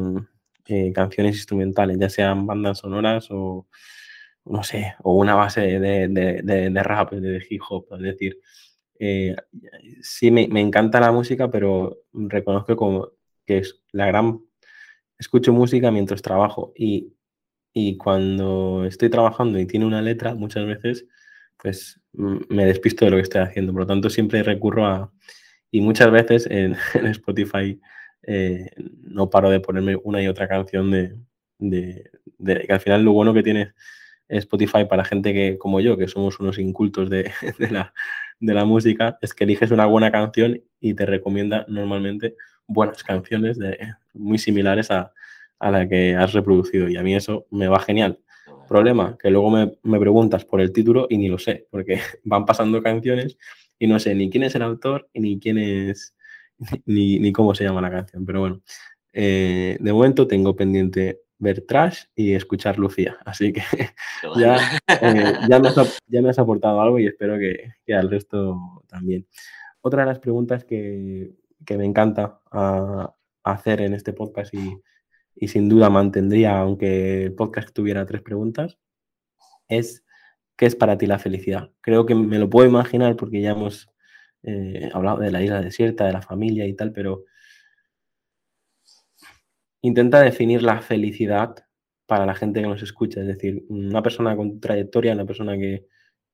[0.68, 3.68] eh, canciones instrumentales, ya sean bandas sonoras o,
[4.46, 8.40] no sé, o una base de, de, de, rap, de hip hop, es decir,
[10.02, 13.10] sí me, me, encanta la música, pero reconozco como
[13.46, 14.42] que es la gran,
[15.18, 17.14] escucho música mientras trabajo y,
[17.74, 21.06] y cuando estoy trabajando y tiene una letra, muchas veces
[21.62, 23.74] pues me despisto de lo que estoy haciendo.
[23.74, 25.12] Por lo tanto, siempre recurro a...
[25.72, 26.76] Y muchas veces en,
[27.12, 27.80] Spotify
[28.32, 28.70] eh,
[29.02, 31.16] no paro de ponerme una y otra canción de,
[31.58, 32.12] de,
[32.68, 33.74] que al final lo bueno que tiene
[34.28, 37.32] Spotify para gente que como yo, que somos unos incultos de,
[37.72, 37.92] la,
[38.40, 42.36] de la música, es que eliges una buena canción y te recomienda normalmente
[42.68, 43.80] buenas canciones de,
[44.14, 45.12] muy similares a,
[45.58, 46.88] a la que has reproducido.
[46.88, 48.20] Y a mí eso me va genial.
[48.68, 52.84] Problema, que luego me, preguntas por el título y ni lo sé, porque van pasando
[52.84, 53.40] canciones
[53.80, 56.16] y no sé ni quién es el autor ni quién es,
[56.86, 58.26] ni, cómo se llama la canción.
[58.26, 58.62] Pero bueno,
[59.14, 63.18] eh, de momento tengo pendiente ver Trash y escuchar Lucía.
[63.26, 63.62] Así que
[64.38, 65.76] ya, eh, ya, me has,
[66.08, 69.28] ya, me has, aportado algo y espero que, que, al resto también.
[69.82, 71.34] Otra de las preguntas que,
[71.66, 74.78] que me encanta ah, hacer en este podcast y,
[75.36, 78.78] y sin duda mantendría, aunque el podcast tuviera tres preguntas,
[79.70, 80.04] es
[80.58, 81.72] ¿qué es para ti la felicidad?
[81.80, 83.90] Creo que me lo puedo imaginar porque ya hemos
[84.44, 87.26] eh, hablado de la isla desierta, de la familia y tal, pero
[89.82, 91.56] intenta definir la felicidad
[92.06, 95.86] para la gente que nos escucha, es decir, una persona con trayectoria, una persona que,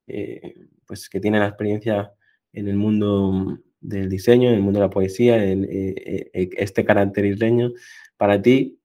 [0.08, 2.14] eh, pues, que tiene la experiencia
[2.54, 7.26] en el mundo del diseño, en el mundo de la poesía, en eh, este carácter
[7.26, 7.72] isleño,
[8.18, 8.80] para ti,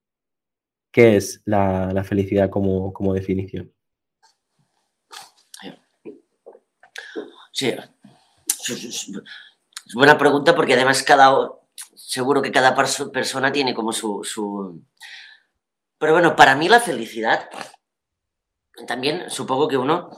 [0.92, 3.72] ¿Qué es la, felicidad como, definición?
[7.52, 7.72] Sí,
[8.68, 11.50] es buena pregunta porque además cada,
[11.94, 14.82] seguro que cada persona tiene como su,
[15.98, 17.48] Pero bueno, para mí la felicidad,
[18.86, 20.10] también supongo que uno,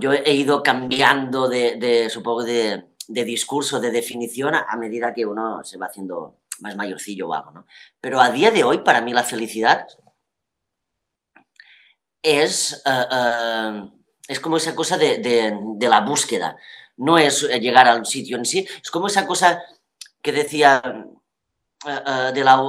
[0.00, 5.78] yo he ido cambiando de, supongo, de, discurso, de definición a, medida que uno se
[5.78, 7.66] va haciendo más mayorcillo o algo, ¿no?
[8.00, 9.86] Pero a día de hoy, para mí la felicidad
[12.22, 13.90] es, eh, eh,
[14.28, 16.56] es como esa cosa de, la búsqueda.
[16.98, 19.62] No es llegar al sitio en sí, es como esa cosa
[20.22, 20.82] que decía
[21.86, 22.60] eh, de la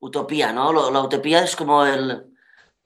[0.00, 0.90] utopía, ¿no?
[0.90, 2.28] La utopía es como el,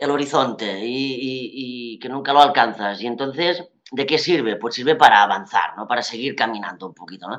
[0.01, 3.01] horizonte y, y, que nunca lo alcanzas.
[3.01, 4.57] Y entonces, ¿de qué sirve?
[4.57, 5.87] Pues sirve para avanzar, ¿no?
[5.89, 7.39] Para seguir caminando un poquito, ¿no?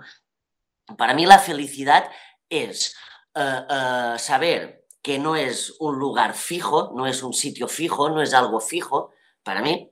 [0.98, 2.10] Para mí la felicidad
[2.50, 2.96] es
[4.18, 8.60] saber que no es un lugar fijo, no es un sitio fijo, no es algo
[8.60, 9.12] fijo
[9.44, 9.92] para mí,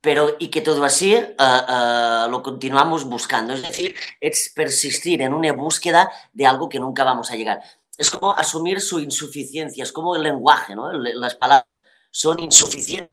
[0.00, 3.52] pero y que todo así uh, uh, lo continuamos buscando.
[3.52, 7.60] Es decir, es persistir en una búsqueda de algo que nunca vamos a llegar.
[7.96, 10.90] Es como asumir su insuficiencia, es como el lenguaje, ¿no?
[10.92, 11.68] Las palabras
[12.10, 13.10] son insuficientes,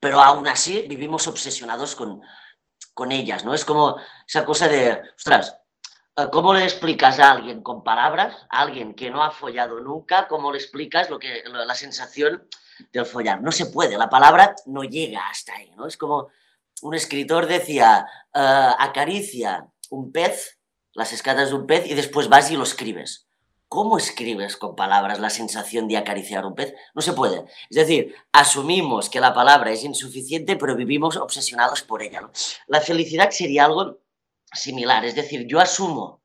[0.00, 2.22] pero aún así vivimos obsesionados con,
[2.94, 3.52] con ellas, ¿no?
[3.52, 5.58] Es como esa cosa de, ostras,
[6.18, 10.26] eh, ¿Cómo le explicas a alguien con palabras, a alguien que no ha follado nunca,
[10.26, 12.48] cómo le explicas lo que, la sensación
[12.92, 13.42] del follar?
[13.42, 15.86] No se puede, la palabra no llega hasta ahí, ¿no?
[15.86, 16.28] Es como
[16.82, 20.58] un escritor decía, uh, acaricia un pez,
[20.92, 23.26] las escadas de un pez, y después vas y lo escribes.
[23.68, 26.74] ¿Cómo escribes con palabras la sensación de acariciar un pez?
[26.94, 27.44] No se puede.
[27.68, 32.30] Es decir, asumimos que la palabra es insuficiente, pero vivimos obsesionados por ella.
[32.66, 33.98] La felicidad sería algo
[34.54, 35.04] similar.
[35.04, 36.22] Es decir, yo asumo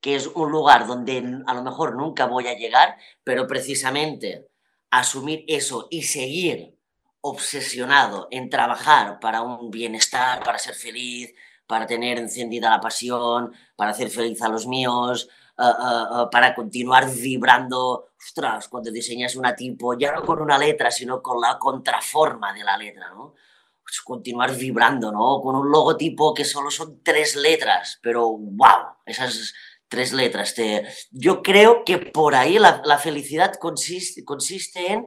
[0.00, 4.46] que es un lugar donde a lo mejor nunca voy a llegar, pero precisamente
[4.90, 6.76] asumir eso y seguir
[7.20, 11.34] obsesionado en trabajar para un bienestar, para ser feliz,
[11.66, 15.28] para tener encendida la pasión, para hacer feliz a los míos,
[15.58, 20.58] uh, uh, uh, para continuar vibrando, ostras, cuando diseñas una tipo, ya no con una
[20.58, 23.34] letra, sino con la contraforma de la letra, ¿no?
[23.82, 25.40] Pues continuar vibrando, ¿no?
[25.40, 29.54] Con un logotipo que solo son tres letras, pero wow, esas
[29.88, 30.54] tres letras.
[30.54, 30.86] Te...
[31.10, 35.06] Yo creo que por ahí la, la felicidad consiste, consiste en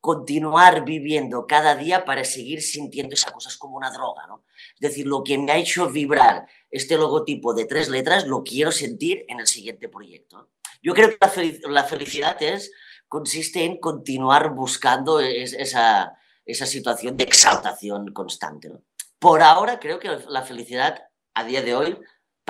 [0.00, 4.44] continuar viviendo cada día para seguir sintiendo esas cosas como una droga, ¿no?
[4.74, 8.72] Es decir, lo que me ha hecho vibrar este logotipo de tres letras lo quiero
[8.72, 10.48] sentir en el siguiente proyecto.
[10.82, 12.72] Yo creo que la, felic la felicidad es,
[13.08, 16.16] consiste en continuar buscando es, esa,
[16.46, 18.70] esa situación de exaltación constante.
[19.18, 21.04] Por ahora creo que la felicidad
[21.34, 21.98] a día de hoy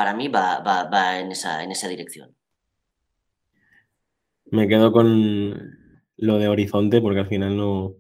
[0.01, 2.35] para mí va, va, va en, esa, en esa dirección.
[4.47, 5.77] Me quedo con
[6.17, 7.97] lo de horizonte porque al final no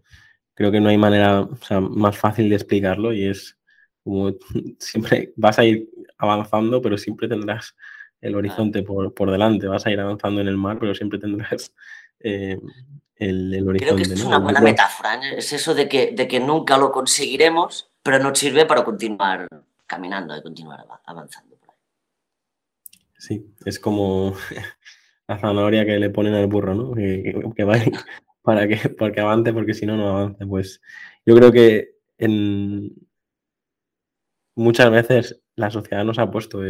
[0.54, 3.58] creo que no hay manera o sea, más fácil de explicarlo y es
[4.02, 4.32] como
[4.78, 7.76] siempre vas a ir avanzando pero siempre tendrás
[8.22, 11.74] el horizonte por, por delante, vas a ir avanzando en el mar pero siempre tendrás
[12.20, 12.58] eh,
[13.16, 13.94] el, el, horizonte.
[13.94, 14.28] Creo que es ¿no?
[14.28, 15.34] una buena metáfora, ¿eh?
[15.36, 19.46] es eso de que, de que nunca lo conseguiremos pero nos sirve para continuar
[19.86, 21.49] caminando y continuar avanzando.
[23.20, 24.34] Sí, es como
[25.28, 26.94] la zanahoria que le ponen al burro, ¿no?
[26.94, 27.74] Que, que va
[28.42, 30.46] para que, para que avance, porque si no, no avance.
[30.46, 30.80] Pues
[31.26, 31.96] yo creo que
[34.54, 36.62] muchas veces la sociedad nos ha puesto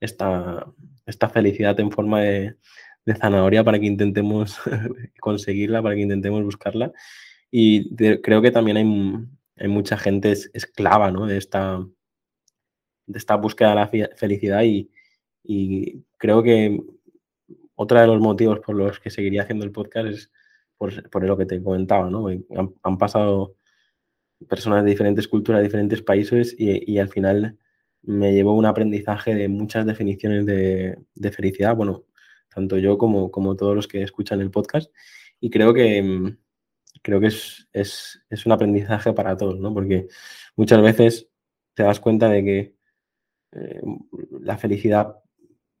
[0.00, 0.66] esta,
[1.04, 2.56] esta felicidad en forma de,
[3.04, 4.58] de zanahoria para que intentemos
[5.20, 6.90] conseguirla, para que intentemos buscarla.
[7.50, 11.26] Y creo que también hay, hay mucha gente es, esclava ¿no?
[11.26, 11.86] de, esta,
[13.06, 14.90] de esta búsqueda de la felicidad y,
[15.46, 16.80] y creo que
[17.74, 20.32] otro de los motivos por los que seguiría haciendo el podcast es
[20.76, 22.28] por, por lo que te comentaba, ¿no?
[22.28, 23.56] Han, han, pasado
[24.48, 27.58] personas de diferentes culturas, de diferentes países y, y, al final
[28.02, 32.04] me llevó un aprendizaje de muchas definiciones de, de felicidad, bueno,
[32.54, 34.90] tanto yo como, como, todos los que escuchan el podcast
[35.40, 36.34] y creo que,
[37.02, 39.72] creo que es, es, es un aprendizaje para todos, ¿no?
[39.74, 40.08] Porque
[40.56, 41.28] muchas veces
[41.74, 42.76] te das cuenta de que
[43.52, 43.80] eh,
[44.40, 45.16] la felicidad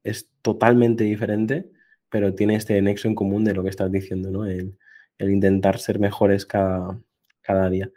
[0.06, 1.70] es totalmente diferente,
[2.08, 4.46] pero tiene este nexo en común de lo que estás diciendo, ¿no?
[4.46, 4.78] El,
[5.18, 7.00] el intentar ser mejores cada,
[7.42, 7.90] cada día.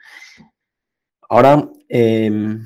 [1.29, 2.57] Ahora, eh,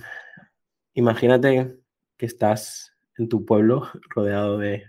[0.93, 1.75] imagínate
[2.17, 4.85] que estás en tu pueblo rodeado de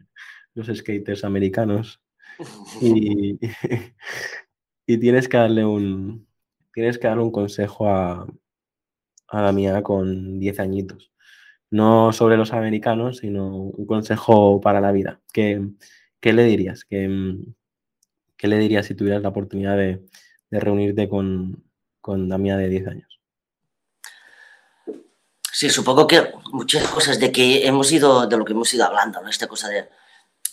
[0.55, 2.01] los skaters americanos
[2.81, 3.39] y,
[4.87, 6.27] y tienes que darle un
[6.73, 8.27] tienes que darle un consejo a,
[9.29, 11.14] a la mía con 10 añitos
[11.75, 15.19] no sobre los americanos, sino un consejo para la vida.
[15.33, 15.61] ¿Qué,
[16.21, 16.85] qué le dirías?
[16.85, 17.35] ¿Qué,
[18.37, 20.01] ¿Qué, le dirías si tuvieras la oportunidad de,
[20.53, 21.65] reunirte con,
[22.01, 23.21] con la de 10 años?
[25.51, 29.27] Sí, supongo que muchas cosas de que hemos ido, de lo que hemos ido hablando.
[29.27, 29.89] Esta cosa de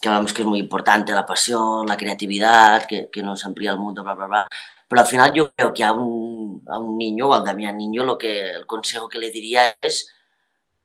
[0.02, 3.78] que hablamos que es muy importante, la pasión, la creatividad, que, que nos amplía el
[3.78, 4.48] mundo, bla, bla, bla.
[4.88, 8.04] Pero al final yo creo que a un, a un niño o al Damián niño
[8.06, 10.12] lo que el consejo que le diría es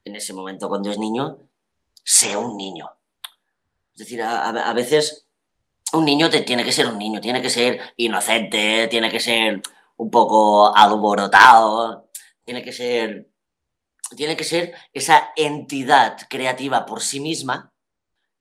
[0.07, 1.39] en ese momento cuando es niño,
[2.03, 2.91] sea un niño.
[3.93, 5.27] Es decir, a, veces
[5.93, 9.61] un niño te, tiene que ser un niño, tiene que ser inocente, tiene que ser
[9.97, 12.09] un poco alborotado,
[12.45, 13.29] tiene que ser,
[14.17, 17.73] tiene que ser esa entidad creativa por sí misma,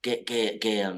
[0.00, 0.88] que, que, que,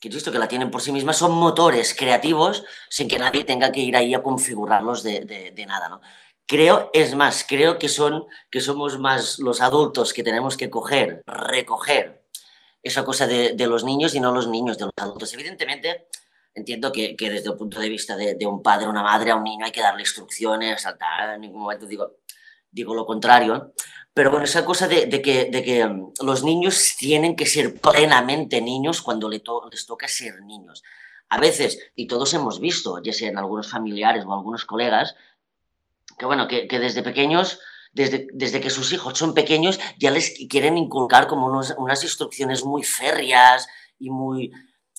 [0.00, 3.72] que visto que la tienen por sí misma, son motores creativos sin que nadie tenga
[3.72, 6.00] que ir ahí a configurarlos de, de, de nada, ¿no?
[6.46, 11.22] Creo, es más, creo que, son, que somos más los adultos que tenemos que coger,
[11.26, 12.22] recoger
[12.82, 15.32] esa cosa de, los niños y no los niños de los adultos.
[15.32, 16.08] Evidentemente,
[16.54, 19.44] entiendo que, que desde el punto de vista de, un padre una madre a un
[19.44, 22.16] niño hay que darle instrucciones, saltar, en ningún momento digo,
[22.70, 23.72] digo lo contrario,
[24.12, 28.60] pero bueno, esa cosa de, que, de que um, los niños tienen que ser plenamente
[28.60, 30.82] niños cuando le to les toca ser niños.
[31.30, 35.16] A veces, y todos hemos visto, ya sea en algunos familiares o algunos colegas,
[36.18, 37.60] que bueno, que, que desde pequeños,
[37.92, 42.64] desde, desde, que sus hijos son pequeños, ya les quieren inculcar como unos, unas instrucciones
[42.64, 44.52] muy férreas y muy...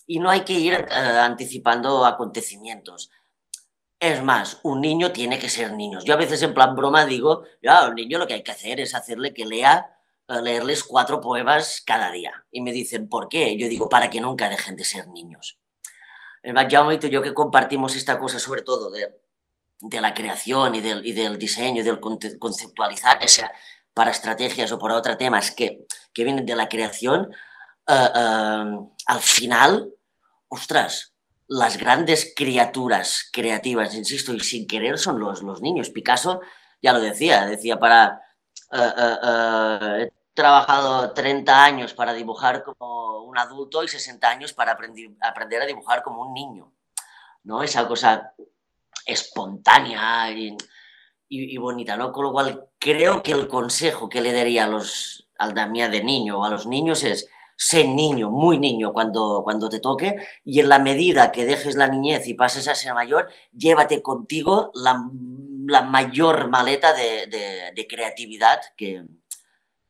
[0.07, 3.09] Y no hay que ir uh, anticipando acontecimientos.
[3.99, 5.99] Es más, un niño tiene que ser niño.
[6.03, 8.79] Yo a veces en plan broma digo, ya, un niño lo que hay que hacer
[8.79, 9.97] es hacerle que lea,
[10.27, 12.45] eh, leerles cuatro poemas cada día.
[12.51, 13.57] Y me dicen, ¿por qué?
[13.57, 15.59] Yo digo, para que nunca dejen de ser niños.
[16.45, 19.09] El Jaume y yo que compartimos esta cosa sobre todo de,
[19.79, 23.51] de la creación y del, y del diseño y del conceptualizar, o sea,
[23.93, 27.31] para estrategias o para otros temas que, que vienen de la creación,
[27.87, 29.89] uh, uh, al final,
[30.47, 31.13] ostras,
[31.47, 35.91] las grandes criaturas creativas, insisto, y sin querer son los, los niños.
[35.91, 36.41] Picasso
[36.81, 38.21] ya lo decía, decía para...
[38.71, 45.61] Uh, trabajado 30 años para dibujar como un adulto y 60 años para aprender, aprender
[45.61, 46.71] a dibujar como un niño.
[47.43, 47.63] ¿no?
[47.63, 48.33] Esa cosa
[49.05, 52.11] espontánea y, bonita, ¿no?
[52.11, 56.03] Con lo cual creo que el consejo que le daría a los, al Damián de
[56.03, 57.27] niño o a los niños es
[57.57, 61.87] sé niño, muy niño cuando, cuando te toque y en la medida que dejes la
[61.87, 65.09] niñez y pases a ser mayor, llévate contigo la,
[65.67, 69.05] la mayor maleta de, creatividad que,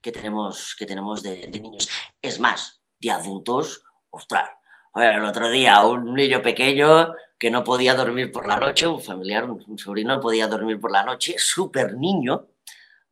[0.01, 1.89] que, tenemos, que tenemos de, niños.
[2.21, 4.49] Es más, de adultos, ostras.
[4.95, 9.49] el otro día un niño pequeño que no podía dormir por la noche, un familiar,
[9.49, 12.47] un sobrino no podía dormir por la noche, súper niño,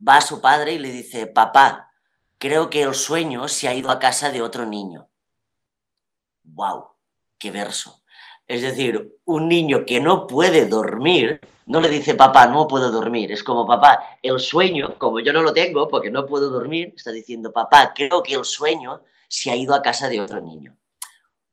[0.08, 1.92] va a su padre y le dice, papá,
[2.38, 5.08] creo que el sueño se ha ido a casa de otro niño.
[6.44, 6.88] ¡Wow!
[7.38, 8.04] ¡Qué verso!
[8.48, 13.32] Es decir, un niño que no puede dormir, no le dice, papá, no puedo dormir.
[13.32, 17.12] Es como, papá, el sueño, como yo no lo tengo porque no puedo dormir, está
[17.12, 20.76] diciendo, papá, creo que el sueño se ha ido a casa de otro niño.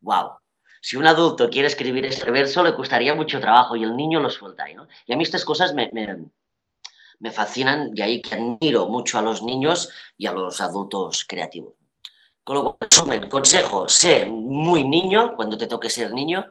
[0.01, 0.40] ¡Wow!
[0.81, 4.31] Si un adulto quiere escribir este verso, le costaría mucho trabajo y el niño lo
[4.31, 4.89] suelta ahí, ¿no?
[5.07, 9.43] Y a mí estas cosas me, me, fascinan y ahí que admiro mucho a los
[9.43, 11.75] niños y a los adultos creativos.
[12.43, 16.47] Con lo cual, consejo, sé muy niño cuando te toque ser niño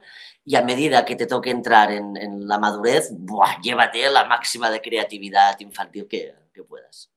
[0.46, 3.60] y a medida que te toque entrar en, la madurez, ¡buah!
[3.62, 7.12] llévate la máxima de creatividad infantil que, que, puedas.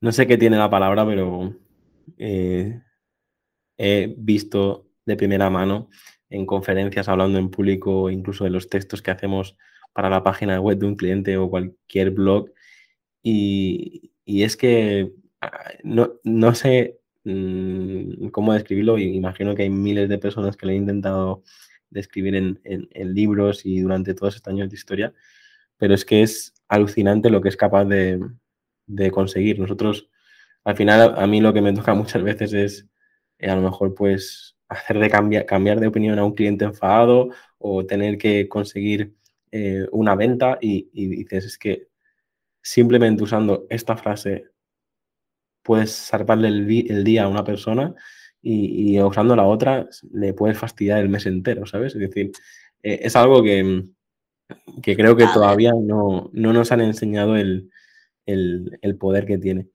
[0.00, 1.54] No sé qué tiene la palabra, pero
[2.18, 2.80] eh,
[3.78, 5.88] he visto de primera mano
[6.30, 9.56] en conferencias, hablando en público, incluso de los textos que hacemos
[9.92, 12.52] para la página web de un cliente o cualquier blog.
[13.22, 20.08] Y, y es que ah, no, no sé mmm, cómo describirlo, imagino que hay miles
[20.08, 21.42] de personas que lo han intentado
[21.90, 25.14] describir en, en, en, libros y durante todos estos años de historia,
[25.78, 28.20] pero es que es alucinante lo que es capaz de,
[28.86, 29.58] de conseguir.
[29.58, 30.10] Nosotros,
[30.64, 32.86] al final, a mí lo que me toca muchas veces es
[33.38, 37.30] eh, a lo mejor pues hacer de cambiar, cambiar de opinión a un cliente enfadado
[37.58, 39.14] o tener que conseguir
[39.50, 41.88] eh, una venta y, y, dices, es que
[42.62, 44.46] simplemente usando esta frase
[45.62, 47.94] puedes salvarle el, el día a una persona
[48.42, 51.94] y, y, usando la otra le puedes fastidiar el mes entero, ¿sabes?
[51.94, 52.32] Es decir,
[52.82, 53.84] eh, es algo que,
[54.82, 57.70] que creo que todavía no, no, nos han enseñado el,
[58.26, 59.68] el, el poder que tiene.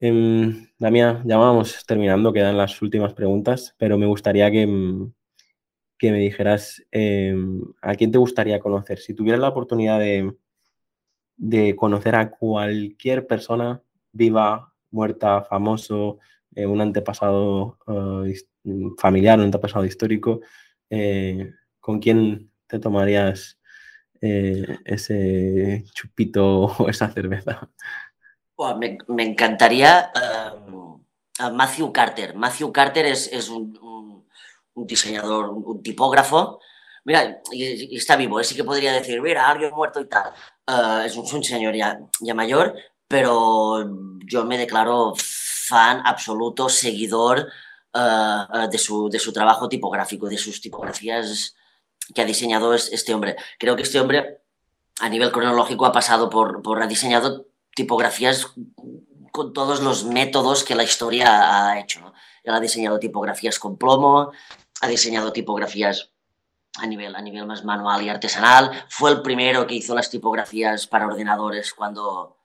[0.00, 5.12] Eh, Damián, ya vamos terminando, quedan las últimas preguntas, pero me gustaría que, mm,
[5.98, 7.34] que me dijeras eh,
[7.82, 8.98] a quién te gustaría conocer.
[8.98, 10.34] Si tuvieras la oportunidad de,
[11.36, 13.82] de conocer a cualquier persona
[14.12, 16.18] viva, muerta, famoso,
[16.54, 18.24] eh, un antepasado uh,
[18.98, 20.40] familiar, un antepasado histórico,
[20.90, 23.58] eh, ¿con quién te tomarías
[24.20, 27.70] eh, ese chupito o esa cerveza?
[28.58, 32.34] Me, encantaría uh, Matthew Carter.
[32.34, 34.26] Matthew Carter es, es un,
[34.74, 36.58] diseñador, un, tipógrafo.
[37.04, 40.32] Mira, y, está vivo, sí que podría decir, mira, alguien muerto y tal.
[40.66, 42.74] Uh, es un, señor ya, ya mayor,
[43.06, 43.88] pero
[44.26, 47.48] yo me declaro fan absoluto, seguidor
[47.94, 51.54] de, su, de su trabajo tipográfico, de sus tipografías
[52.14, 53.36] que ha diseñado este hombre.
[53.58, 54.40] Creo que este hombre,
[55.00, 57.47] a nivel cronológico, ha pasado por, por ha diseñado
[57.78, 58.54] tipografías
[59.30, 61.28] con todos los métodos que la historia
[61.70, 62.00] ha hecho.
[62.00, 62.12] ¿no?
[62.42, 64.32] Él ha diseñado tipografías con plomo,
[64.80, 66.10] ha diseñado tipografías
[66.76, 68.72] a nivel, a nivel más manual y artesanal.
[68.88, 72.36] Fue el primero que hizo las tipografías para ordenadores cuando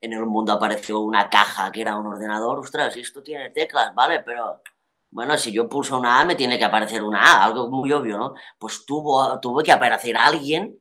[0.00, 2.58] en el mundo apareció una caja que era un ordenador.
[2.60, 4.20] Ostras, esto tiene teclas, ¿vale?
[4.20, 4.62] Pero
[5.10, 8.16] bueno, si yo pulso una A, me tiene que aparecer una A, algo muy obvio,
[8.16, 8.34] ¿no?
[8.58, 10.80] Pues tuvo, tuvo que aparecer alguien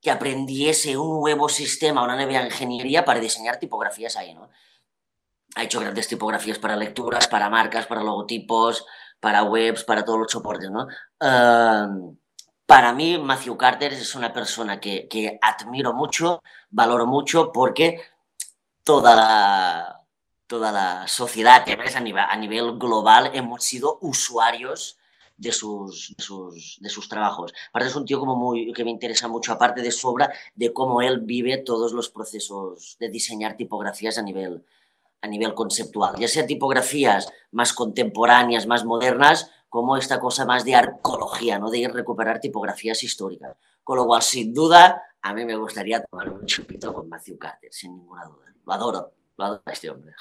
[0.00, 4.48] que aprendiese un nuevo sistema, una nueva ingeniería para diseñar tipografías ahí, ¿no?
[5.56, 8.86] Ha hecho grandes tipografías para lecturas, para marcas, para logotipos,
[9.18, 10.86] para webs, para todos los soportes, ¿no?
[11.20, 12.16] Uh,
[12.64, 16.40] para mí, Matthew Carter es una persona que, que, admiro mucho,
[16.70, 18.00] valoro mucho, porque
[18.84, 20.00] toda la,
[20.46, 24.99] toda la sociedad, a a nivel global, hemos sido usuarios
[25.40, 26.14] de sus,
[26.80, 27.54] de sus, trabajos.
[27.70, 30.72] Aparte es un tío como muy, que me interesa mucho, aparte de su obra, de
[30.72, 34.62] cómo él vive todos los procesos de diseñar tipografías a nivel,
[35.22, 40.74] a nivel conceptual, ya sea tipografías más contemporáneas, más modernas, como esta cosa más de
[40.74, 41.70] arqueología, ¿no?
[41.70, 43.56] de recuperar tipografías históricas.
[43.82, 47.72] Con lo cual, sin duda, a mí me gustaría tomar un chupito con Matthew Carter,
[47.72, 48.54] sin ninguna duda.
[48.66, 50.12] Lo adoro, lo adoro a este hombre.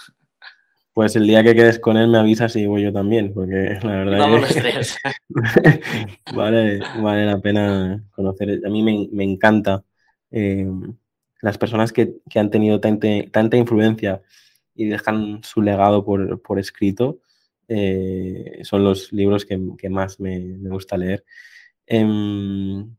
[0.93, 4.03] Pues el día que quedes con él me avisas y voy yo también, porque la
[4.03, 4.97] verdad es
[6.35, 8.61] vale, vale la pena conocer.
[8.65, 9.83] A mí me, encanta
[10.31, 10.67] eh,
[11.41, 14.21] las personas que, han tenido tanta, influencia
[14.75, 17.19] y dejan su legado por, escrito.
[17.67, 21.23] Eh, son los libros que, más me, gusta leer.
[21.85, 22.95] Em,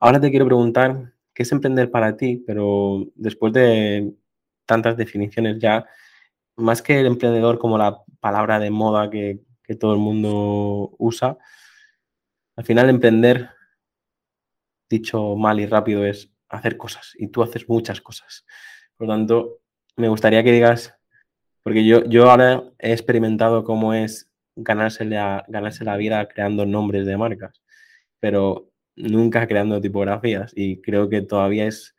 [0.00, 2.42] ahora te quiero preguntar, ¿qué es emprender para ti?
[2.46, 4.12] Pero después de
[4.66, 5.86] tantas definiciones ya,
[6.56, 9.40] más que el emprendedor como la palabra de moda que,
[9.80, 11.38] todo el mundo usa,
[12.54, 13.48] al final emprender,
[14.90, 18.44] dicho mal y rápido, es hacer cosas y tú haces muchas cosas.
[18.96, 19.60] Por lo tanto,
[19.96, 20.94] me gustaría que digas,
[21.62, 27.06] porque yo, yo ahora he experimentado cómo es ganarse la, ganarse la vida creando nombres
[27.06, 27.62] de marcas,
[28.20, 31.93] pero nunca creando tipografías y creo que todavía es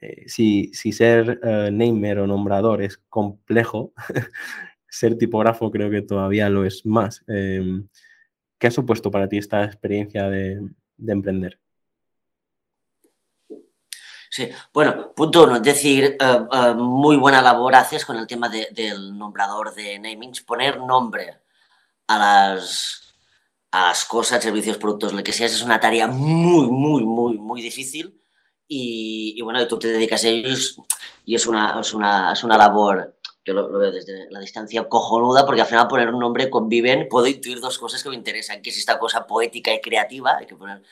[0.00, 3.92] eh, si, ser uh, namer o nombrador es complejo,
[4.88, 7.22] ser tipógrafo creo que todavía lo es más.
[7.26, 7.88] Em,
[8.58, 10.60] ¿Qué ha supuesto para ti esta experiencia de,
[11.06, 11.58] emprender?
[14.30, 19.18] Sí, bueno, punto uno, es decir, eh, muy buena labor haces con el tema del
[19.18, 21.38] nombrador de namings, poner nombre
[22.06, 23.14] a las,
[23.72, 27.60] a las cosas, servicios, productos, lo que sea, es una tarea muy, muy, muy, muy
[27.60, 28.21] difícil
[28.74, 30.76] y, bueno, tú te dedicas a ellos
[31.26, 35.44] y es una, es una, es una labor, yo lo, veo desde la distancia cojonuda,
[35.44, 38.70] porque al final poner un nombre conviven, puedo intuir dos cosas que me interesan, que
[38.70, 40.82] es esta cosa poética y creativa, hay que poner,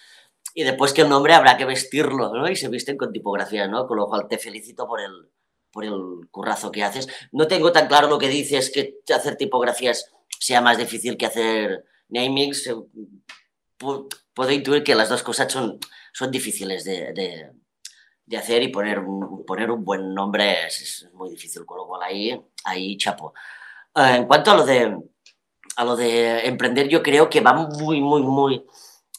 [0.55, 2.51] y después que el nombre habrá que vestirlo, ¿no?
[2.51, 3.87] Y se visten con tipografía, ¿no?
[3.87, 5.31] Con lo cual te felicito por el,
[5.71, 7.09] por el currazo que haces.
[7.33, 11.85] No tengo tan claro lo que dices, que hacer tipografías sea más difícil que hacer
[12.09, 12.69] namings.
[13.79, 15.79] Puedo intuir que las dos cosas son,
[16.13, 17.53] son difíciles de, de
[18.37, 22.41] hacer y poner un, poner un buen nombre es, muy difícil, con lo cual ahí,
[22.65, 23.35] ahí chapo.
[23.95, 24.97] Eh, en cuanto a lo, de,
[25.77, 28.67] a lo de emprender, yo creo que va muy, muy, muy,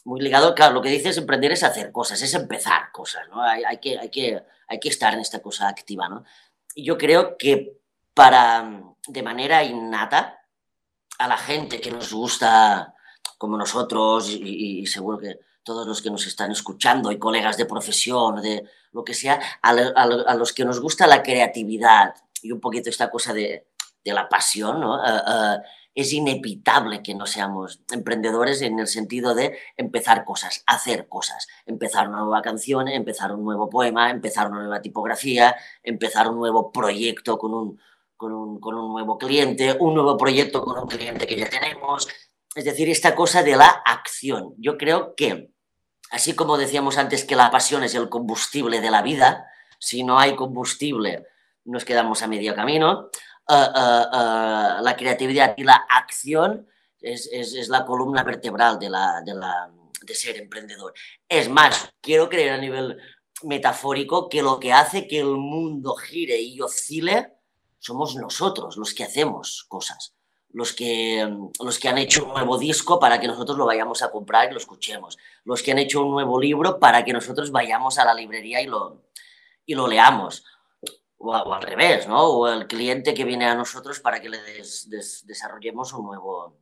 [0.04, 3.42] muy ligado, claro, lo que dices emprender es hacer cosas, es empezar cosas, ¿no?
[3.42, 6.24] Hay, hay, que, hay, que, hay que estar en esta cosa activa, ¿no?
[6.74, 7.78] Y yo creo que
[8.14, 10.38] para, de manera innata,
[11.18, 12.94] a la gente que nos gusta,
[13.38, 18.40] como nosotros, y seguro que todos los que nos están escuchando y colegas de profesión,
[18.42, 23.10] de lo que sea, a, los que nos gusta la creatividad y un poquito esta
[23.10, 23.68] cosa de,
[24.04, 24.98] la pasión, ¿no?
[24.98, 25.58] Eh, eh,
[25.94, 32.08] es inevitable que no seamos emprendedores en el sentido de empezar cosas, hacer cosas, empezar
[32.08, 37.38] una nueva canción, empezar un nuevo poema, empezar una nueva tipografía, empezar un nuevo proyecto
[37.38, 37.80] con un,
[38.16, 42.08] con un, con un nuevo cliente, un nuevo proyecto con un cliente que ya tenemos.
[42.54, 44.54] Es decir, esta cosa de la acción.
[44.58, 45.51] Yo creo que
[46.12, 49.46] Así como decíamos antes que la pasión es el combustible de la vida,
[49.78, 51.26] si no hay combustible
[51.64, 53.08] nos quedamos a medio camino,
[53.48, 56.68] eh, eh, eh, la creatividad y la acción
[57.00, 60.92] es, la columna vertebral de, la, de, ser emprendedor.
[61.26, 62.98] Es más, quiero creer a nivel
[63.44, 67.32] metafórico que lo que hace que el mundo gire y oscile
[67.78, 70.14] somos nosotros los que hacemos cosas
[70.52, 71.28] los que,
[71.60, 74.52] los que han hecho un nuevo disco para que nosotros lo vayamos a comprar y
[74.52, 78.14] lo escuchemos, los que han hecho un nuevo libro para que nosotros vayamos a la
[78.14, 79.02] librería y lo,
[79.64, 80.44] y lo leamos,
[81.18, 82.24] o, al revés, ¿no?
[82.24, 84.38] O el cliente que viene a nosotros para que le
[85.24, 86.58] desarrollemos un nuevo,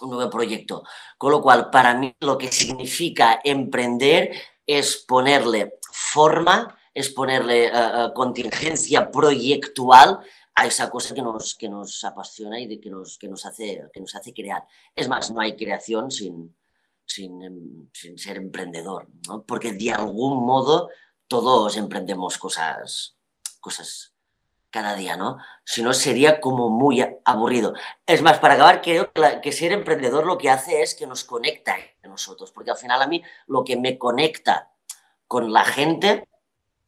[0.00, 0.82] un nuevo proyecto.
[1.16, 4.32] Con lo cual, para mí lo que significa emprender
[4.66, 10.20] es ponerle forma, es ponerle eh, eh, contingencia proyectual
[10.54, 14.00] a esa cosa que nos, que nos apasiona y que, nos, que, nos hace, que
[14.00, 14.64] nos hace crear.
[14.94, 16.54] Es más, no hay creación sin,
[17.04, 19.44] sin, em, sin ser emprendedor, ¿no?
[19.44, 20.90] porque de algún modo
[21.26, 23.16] todos emprendemos cosas,
[23.60, 24.12] cosas
[24.70, 25.36] cada día, ¿no?
[25.64, 27.74] Si no, sería como muy aburrido.
[28.06, 31.24] Es más, para acabar, creo que, que ser emprendedor lo que hace es que nos
[31.24, 34.72] conecta a nosotros, porque al final a mí lo que me conecta
[35.28, 36.26] con la gente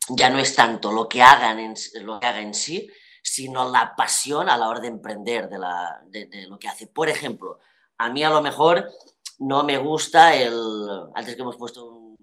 [0.09, 2.91] ya no es tanto lo que hagan en, lo que haga en sí,
[3.25, 6.87] sino la pasión a la hora de emprender de, lo que hace.
[6.87, 7.59] Por ejemplo,
[7.97, 8.91] a mí a lo mejor
[9.39, 10.55] no me gusta el,
[11.15, 12.15] antes que hemos puesto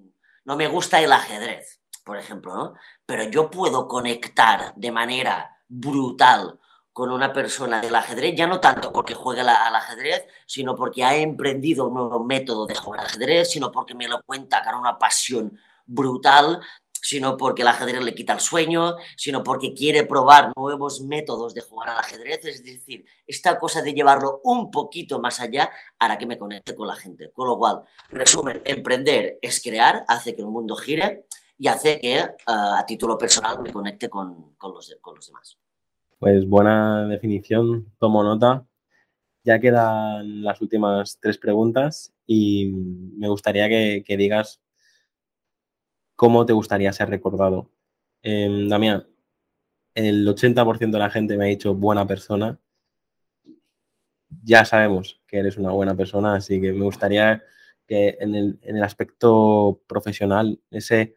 [0.45, 2.73] no me gusta el ajedrez, por ejemplo, ¿no?
[3.05, 6.59] Pero yo puedo conectar de manera brutal
[6.93, 11.15] con una persona del ajedrez, ya no tanto porque juegue al ajedrez, sino porque ha
[11.15, 14.99] emprendido un nuevo método de jugar al ajedrez, sino porque me lo cuenta con una
[14.99, 16.61] pasión brutal,
[17.01, 21.61] sino porque el ajedrez le quita el sueño, sino porque quiere probar nuevos métodos de
[21.61, 22.45] jugar al ajedrez.
[22.45, 26.87] Es decir, esta cosa de llevarlo un poquito más allá hará que me conecte con
[26.87, 27.31] la gente.
[27.31, 31.25] Con lo cual, resumen, emprender es crear, hace que el mundo gire
[31.57, 35.57] y hace que eh, a título personal me conecte con, los, con los demás.
[36.17, 38.65] Pues buena definición, tomo nota.
[39.43, 44.61] Ya quedan las últimas tres preguntas y me gustaría que, digas
[46.21, 47.71] cómo te gustaría ser recordado.
[48.21, 49.07] Eh, Damián,
[49.95, 52.59] el 80% de la gente me ha dicho buena persona.
[54.43, 57.43] Ya sabemos que eres una buena persona, así que me gustaría
[57.87, 61.15] que en el, aspecto profesional, ese,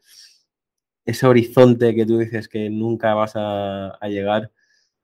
[1.05, 4.53] ese horizonte que tú dices que nunca vas a llegar,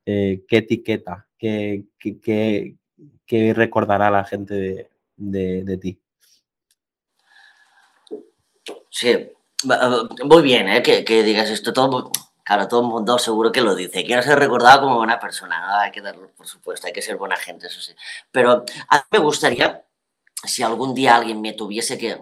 [0.06, 6.00] eh, qué etiqueta, qué, qué, recordará la gente de, ti.
[8.88, 9.30] Sí,
[9.64, 10.82] muy bien ¿eh?
[10.82, 11.72] que, digas esto.
[11.72, 12.10] Todo,
[12.44, 14.04] claro, todo el mundo seguro que lo dice.
[14.04, 15.76] Quiero ser recordado como buena persona, ¿no?
[15.76, 17.94] Hay que darlo, por supuesto, hay que ser buena gente, eso sí.
[18.30, 19.84] Pero a mí me gustaría,
[20.44, 22.18] si algún día alguien me tuviese que,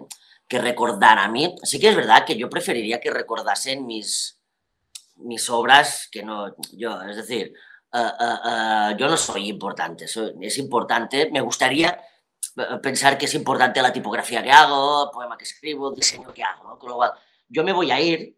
[0.47, 4.39] que recordar a mí, sí que es verdad que yo preferiría que recordasen mis,
[5.15, 7.01] mis obras que no yo.
[7.03, 7.53] Es decir,
[7.91, 11.99] Ah, ah, ah, yo no soy importante, es importante, me gustaría
[12.83, 16.43] pensar que es importante la tipografía que hago, el poema que escribo, el diseño que
[16.43, 17.13] hago, con lo cual
[17.49, 18.37] yo me voy a ir,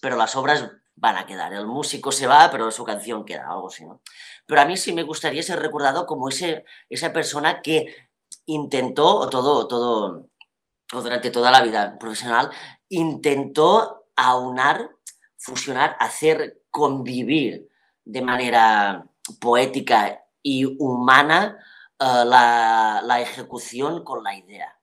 [0.00, 3.68] pero las obras van a quedar, el músico se va, pero su canción queda, algo
[3.68, 4.02] así, ¿no?
[4.46, 7.94] Pero a mí sí me gustaría ser recordado como ese, esa persona que
[8.46, 10.26] intentó, todo, todo,
[10.90, 12.50] durante toda la vida profesional,
[12.88, 14.90] intentó aunar,
[15.36, 17.68] fusionar, hacer convivir
[18.04, 19.06] de manera
[19.40, 21.58] poética y humana
[22.00, 24.77] eh, la, ejecución con la idea.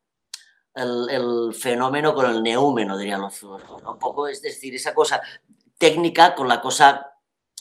[0.75, 3.81] El, fenómeno con el neúmeno, dirían los filósofos.
[3.83, 5.21] Un poco, es decir, esa cosa
[5.77, 7.13] técnica con la cosa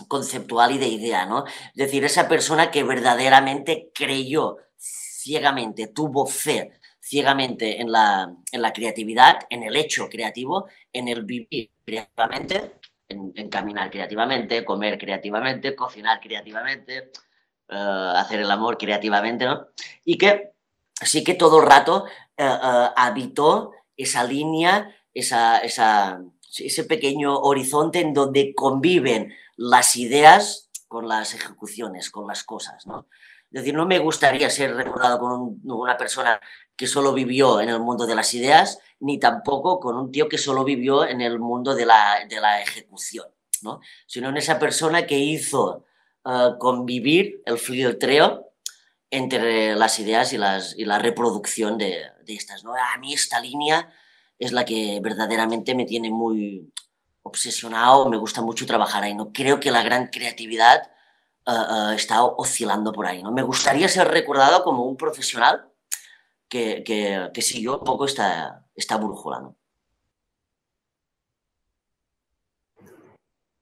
[0.09, 1.45] conceptual y de idea, ¿no?
[1.47, 8.73] Es decir, esa persona que verdaderamente creyó ciegamente, tuvo fe ciegamente en la, en la
[8.73, 16.21] creatividad, en el hecho creativo, en el vivir creativamente en, caminar creativamente, comer creativamente, cocinar
[16.21, 17.11] creativamente,
[17.69, 19.69] eh, hacer el amor creativamente, ¿no?
[20.05, 20.54] Y que
[21.03, 28.13] sí que todo el rato eh, eh, habitó esa línea, esa, ese pequeño horizonte en
[28.13, 33.07] donde conviven las ideas con las ejecuciones, con las cosas, ¿no?
[33.55, 36.41] Es decir, no me gustaría ser recordado con una persona
[36.77, 40.39] que solo vivió en el mundo de las ideas, ni tampoco con un tío que
[40.39, 43.27] solo vivió en el mundo de la, de la ejecución,
[43.63, 43.81] ¿no?
[44.07, 45.85] sino en esa persona que hizo
[46.25, 48.51] eh, convivir el filtreo
[49.15, 52.65] entre las ideas y, la reproducción de, estas.
[52.65, 52.75] ¿no?
[52.75, 53.93] A mí esta línea
[54.39, 56.73] es la que verdaderamente me tiene muy
[57.23, 59.15] obsesionado, me gusta mucho trabajar ahí.
[59.15, 59.33] ¿no?
[59.33, 60.91] Creo que la gran creatividad
[61.47, 63.23] uh, está oscilando por ahí.
[63.23, 63.31] ¿no?
[63.31, 65.69] Me gustaría ser recordado como un profesional
[66.49, 69.49] que, que, siguió un poco esta, esta brújula.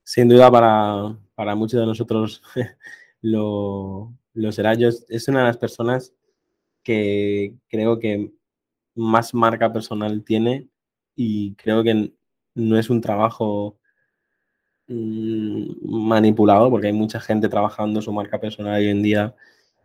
[0.03, 2.43] Sin duda para, para muchos de nosotros
[3.21, 4.75] lo, lo será.
[4.75, 6.15] Yo es una de las personas
[6.83, 8.33] que creo que
[8.95, 10.69] más marca personal tiene
[11.17, 12.13] y creo que
[12.55, 13.79] no es un trabajo
[14.89, 19.35] mm, manipulado porque hay mucha gente trabajando su marca personal hoy en día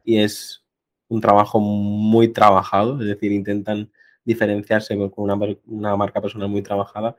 [0.04, 0.64] y es
[1.10, 3.90] un trabajo muy trabajado, es decir, intentan
[4.26, 5.30] diferenciarse con
[5.66, 7.16] una, marca personal muy trabajada.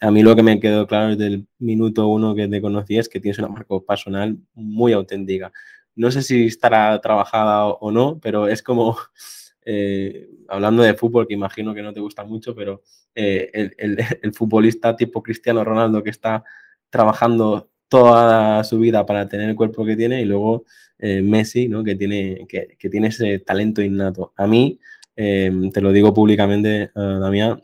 [0.00, 3.08] A mí lo que me quedó claro desde el minuto uno que te conocí es
[3.08, 5.52] que tienes una marca personal muy auténtica.
[5.96, 8.96] No sé si estará trabajada o no, pero es como,
[9.64, 12.82] eh, hablando de fútbol, que imagino que no te gusta mucho, pero
[13.14, 16.44] eh, el, el, futbolista tipo Cristiano Ronaldo que está
[16.90, 20.64] trabajando toda su vida para tener el cuerpo que tiene y luego
[20.98, 21.84] eh, Messi, ¿no?
[21.84, 24.32] que, tiene, que, que, tiene ese talento innato.
[24.36, 24.80] A mí,
[25.16, 27.62] eh, te lo digo públicamente, Damián,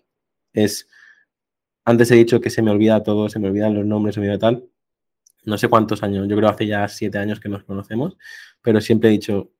[0.53, 0.89] es,
[1.85, 4.29] antes he dicho que se me olvida todo, se me olvidan los nombres, se me
[4.29, 4.70] olvida tal,
[5.45, 8.17] no sé cuántos años, yo creo hace ya siete años que nos conocemos,
[8.63, 9.51] pero siempre he dicho,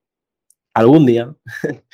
[0.73, 1.33] algún día,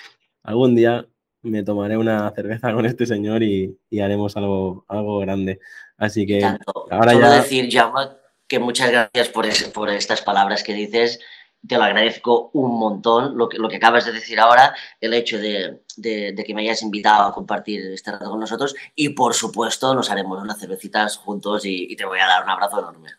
[0.44, 1.08] algún día
[1.42, 5.60] me tomaré una cerveza con este señor y, y haremos algo, algo grande.
[5.98, 6.44] Así que
[6.92, 7.32] ahora ya...
[7.32, 8.10] decir, Jaume,
[8.48, 11.20] que muchas gracias por, por estas palabras que dices
[11.66, 15.38] te lo agradezco un montón lo que, lo que acabas de decir ahora, el hecho
[15.38, 19.94] de, de, que me hayas invitado a compartir este rato con nosotros y por supuesto
[19.94, 23.10] nos haremos unas cervecitas juntos y, te voy a dar un abrazo enorme.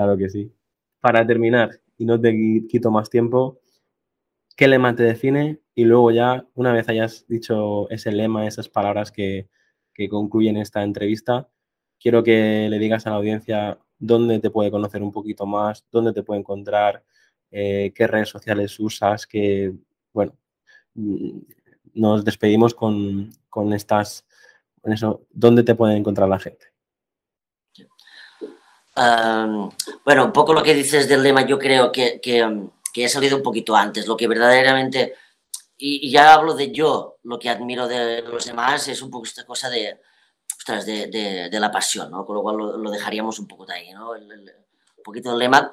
[0.00, 0.50] Claro que sí.
[1.00, 2.32] Para terminar, y no te
[2.66, 3.60] quito más tiempo.
[4.56, 5.60] ¿Qué lema te define?
[5.74, 9.50] Y luego ya, una vez hayas dicho ese lema, esas palabras que,
[9.92, 11.50] que concluyen esta entrevista,
[12.00, 16.14] quiero que le digas a la audiencia dónde te puede conocer un poquito más, dónde
[16.14, 17.04] te puede encontrar,
[17.50, 19.74] eh, qué redes sociales usas, que,
[20.14, 20.34] bueno,
[20.94, 21.40] mm,
[21.94, 24.26] nos despedimos con, con estas,
[24.80, 26.69] con eso, ¿dónde te puede encontrar la gente?
[30.04, 33.42] Bueno, un poco lo que dices del lema, yo creo que, que, ha salido un
[33.42, 34.06] poquito antes.
[34.06, 35.14] Lo que verdaderamente,
[35.76, 39.44] y, ya hablo de yo, lo que admiro de los demás es un poco esta
[39.44, 40.00] cosa de,
[40.56, 41.06] ostras, de,
[41.50, 42.26] de, la pasión, ¿no?
[42.26, 44.10] Con lo cual lo, dejaríamos un poco de ahí, ¿no?
[44.10, 45.70] un poquito el lema,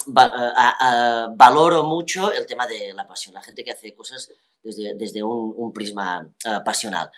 [1.35, 4.31] valoro mucho el tema de la pasión, la gente que hace cosas
[4.63, 7.11] desde, desde un, un prisma uh, pasional.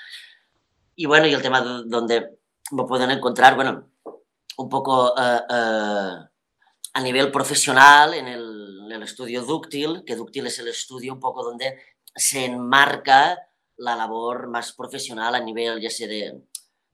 [0.96, 2.40] Y bueno, y el tema donde
[2.72, 3.90] me pueden encontrar, bueno,
[4.60, 6.30] un poco uh, uh,
[6.94, 11.78] a nivel profesional en el, estudio Dúctil, que Dúctil es el estudio un poco donde
[12.14, 13.40] se enmarca
[13.78, 16.42] la labor más profesional a nivel ya sea de,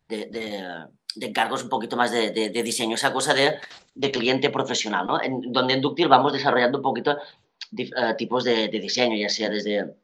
[0.07, 0.28] de,
[1.16, 3.59] de encargos un poquito más de, de, diseño, esa cosa de,
[4.11, 5.22] cliente profesional, ¿no?
[5.22, 9.95] En, donde en Ductil vamos desarrollando un poquito uh, tipos de, diseño, ya sea desde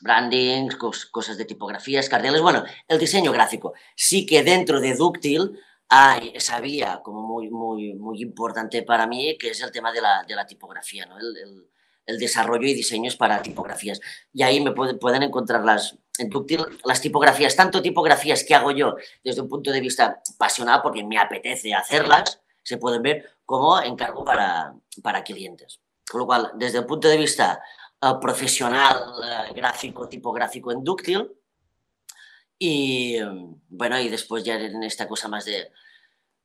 [0.00, 3.74] branding, cos, cosas de tipografías, carteles, bueno, el diseño gráfico.
[3.96, 5.58] Sí que dentro de Ductil
[5.88, 10.00] hay esa vía como muy, muy, muy importante para mí, que es el tema de
[10.00, 11.18] la, de la tipografía, ¿no?
[11.18, 11.68] El,
[12.06, 14.00] el, desarrollo y diseños para tipografías.
[14.32, 18.70] Y ahí me pueden, pueden encontrar las, en Ductil las tipografías, tanto tipografías que hago
[18.70, 23.80] yo desde un punto de vista pasional, porque me apetece hacerlas, se pueden ver como
[23.80, 25.80] encargo para, para clientes.
[26.10, 27.62] Con lo cual, desde el punto de vista
[28.02, 31.30] uh, profesional, uh, gráfico, tipográfico en Ductil,
[32.66, 33.18] y
[33.68, 35.70] bueno, y después ya en esta cosa más de,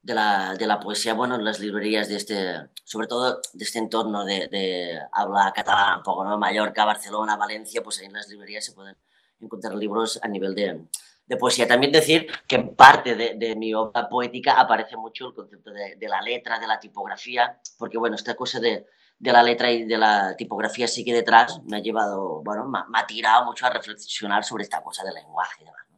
[0.02, 3.80] de la, de la, poesía, bueno, en las librerías de este, sobre todo de este
[3.80, 6.38] entorno de, habla catalana, un poco, ¿no?
[6.38, 8.98] Mallorca, Barcelona, Valencia, pues ahí en las librerías se pueden
[9.40, 10.82] encontrar libros a nivel de,
[11.26, 11.66] de poesía.
[11.66, 16.22] También decir que en parte de, mi obra poética aparece mucho el concepto de, la
[16.22, 20.36] letra, de la tipografía, porque bueno, esta cosa de, de la letra y de la
[20.36, 24.64] tipografía sí que detrás me ha llevado, bueno, me ha tirado mucho a reflexionar sobre
[24.64, 25.89] esta cosa del lenguaje y demás.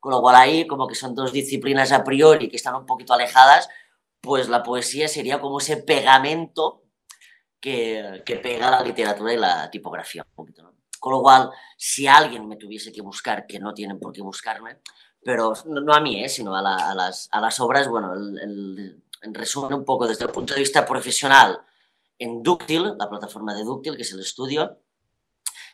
[0.00, 3.12] Con lo cual ahí, como que son dos disciplinas a priori que están un poquito
[3.12, 3.68] alejadas,
[4.20, 6.82] pues la poesía sería como ese pegamento
[7.60, 10.24] que, que pega la literatura y la tipografía.
[10.28, 10.74] Un poquito.
[10.98, 14.80] Con lo cual, si alguien me tuviese que buscar, que no tienen por qué buscarme,
[15.22, 16.28] pero no a mí, ¿eh?
[16.28, 20.24] sino a, la, a, las, a, las, obras, bueno, el, en resumen un poco desde
[20.24, 21.60] el punto de vista profesional,
[22.18, 24.78] en Dúctil, la plataforma de Dúctil, que es el estudio,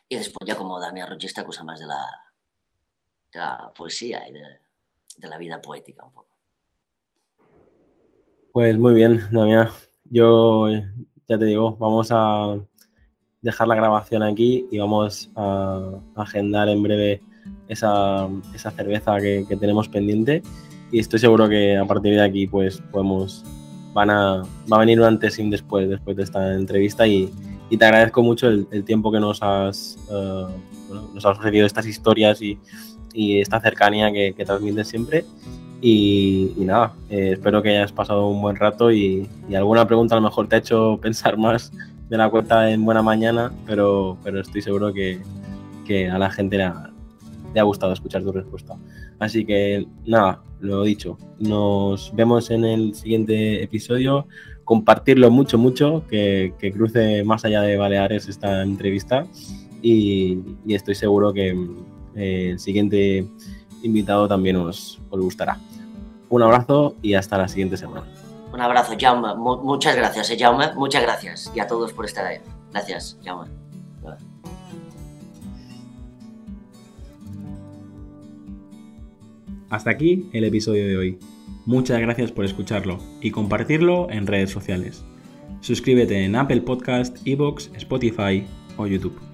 [0.09, 2.26] y después ya como Damián Roche esta cosa más de la,
[3.75, 6.27] poesía y de, la vida poética un poco.
[8.51, 9.69] Pues muy bien, Damián.
[10.05, 12.57] Yo ya te digo, vamos a
[13.41, 17.21] dejar la grabación aquí y vamos a agendar en breve
[17.67, 20.41] esa, esa cerveza que, tenemos pendiente
[20.91, 23.43] y estoy seguro que a partir de aquí pues podemos
[23.93, 27.31] van a va a venir un antes y después después de esta entrevista y,
[27.69, 30.47] y te agradezco mucho el, tiempo que nos has uh,
[31.13, 32.59] nos has ofrecido estas historias y,
[33.13, 35.25] esta cercanía que, que transmites siempre.
[35.81, 40.19] Y, y nada, eh, espero que hayas pasado un buen rato y, alguna pregunta a
[40.19, 41.71] lo mejor te ha hecho pensar más
[42.09, 45.19] de la cuenta en buena mañana, pero, pero estoy seguro que,
[45.85, 46.91] que a la gente le ha,
[47.53, 48.75] le ha, gustado escuchar tu respuesta.
[49.19, 54.27] Así que nada, lo dicho, nos vemos en el siguiente episodio.
[54.67, 59.25] Compartirlo mucho, mucho, que, que cruce más allá de Baleares esta entrevista
[59.81, 61.51] y, y estoy seguro que
[62.15, 63.25] eh, el siguiente
[63.81, 65.57] invitado también os, os, gustará.
[66.27, 68.05] Un abrazo y hasta la siguiente semana.
[68.51, 69.31] Un abrazo, Jaume.
[69.31, 70.73] M muchas gracias, eh, Jaume.
[70.75, 71.49] Muchas gracias.
[71.55, 72.39] Y a todos por estar ahí.
[72.71, 73.47] Gracias, Jaume.
[79.69, 81.19] Hasta aquí el episodio de hoy.
[81.67, 85.03] Muchas gracias por escucharlo y compartirlo en redes sociales.
[85.59, 88.45] Suscríbete en Apple Podcast, Evox, Spotify
[88.77, 89.26] o YouTube.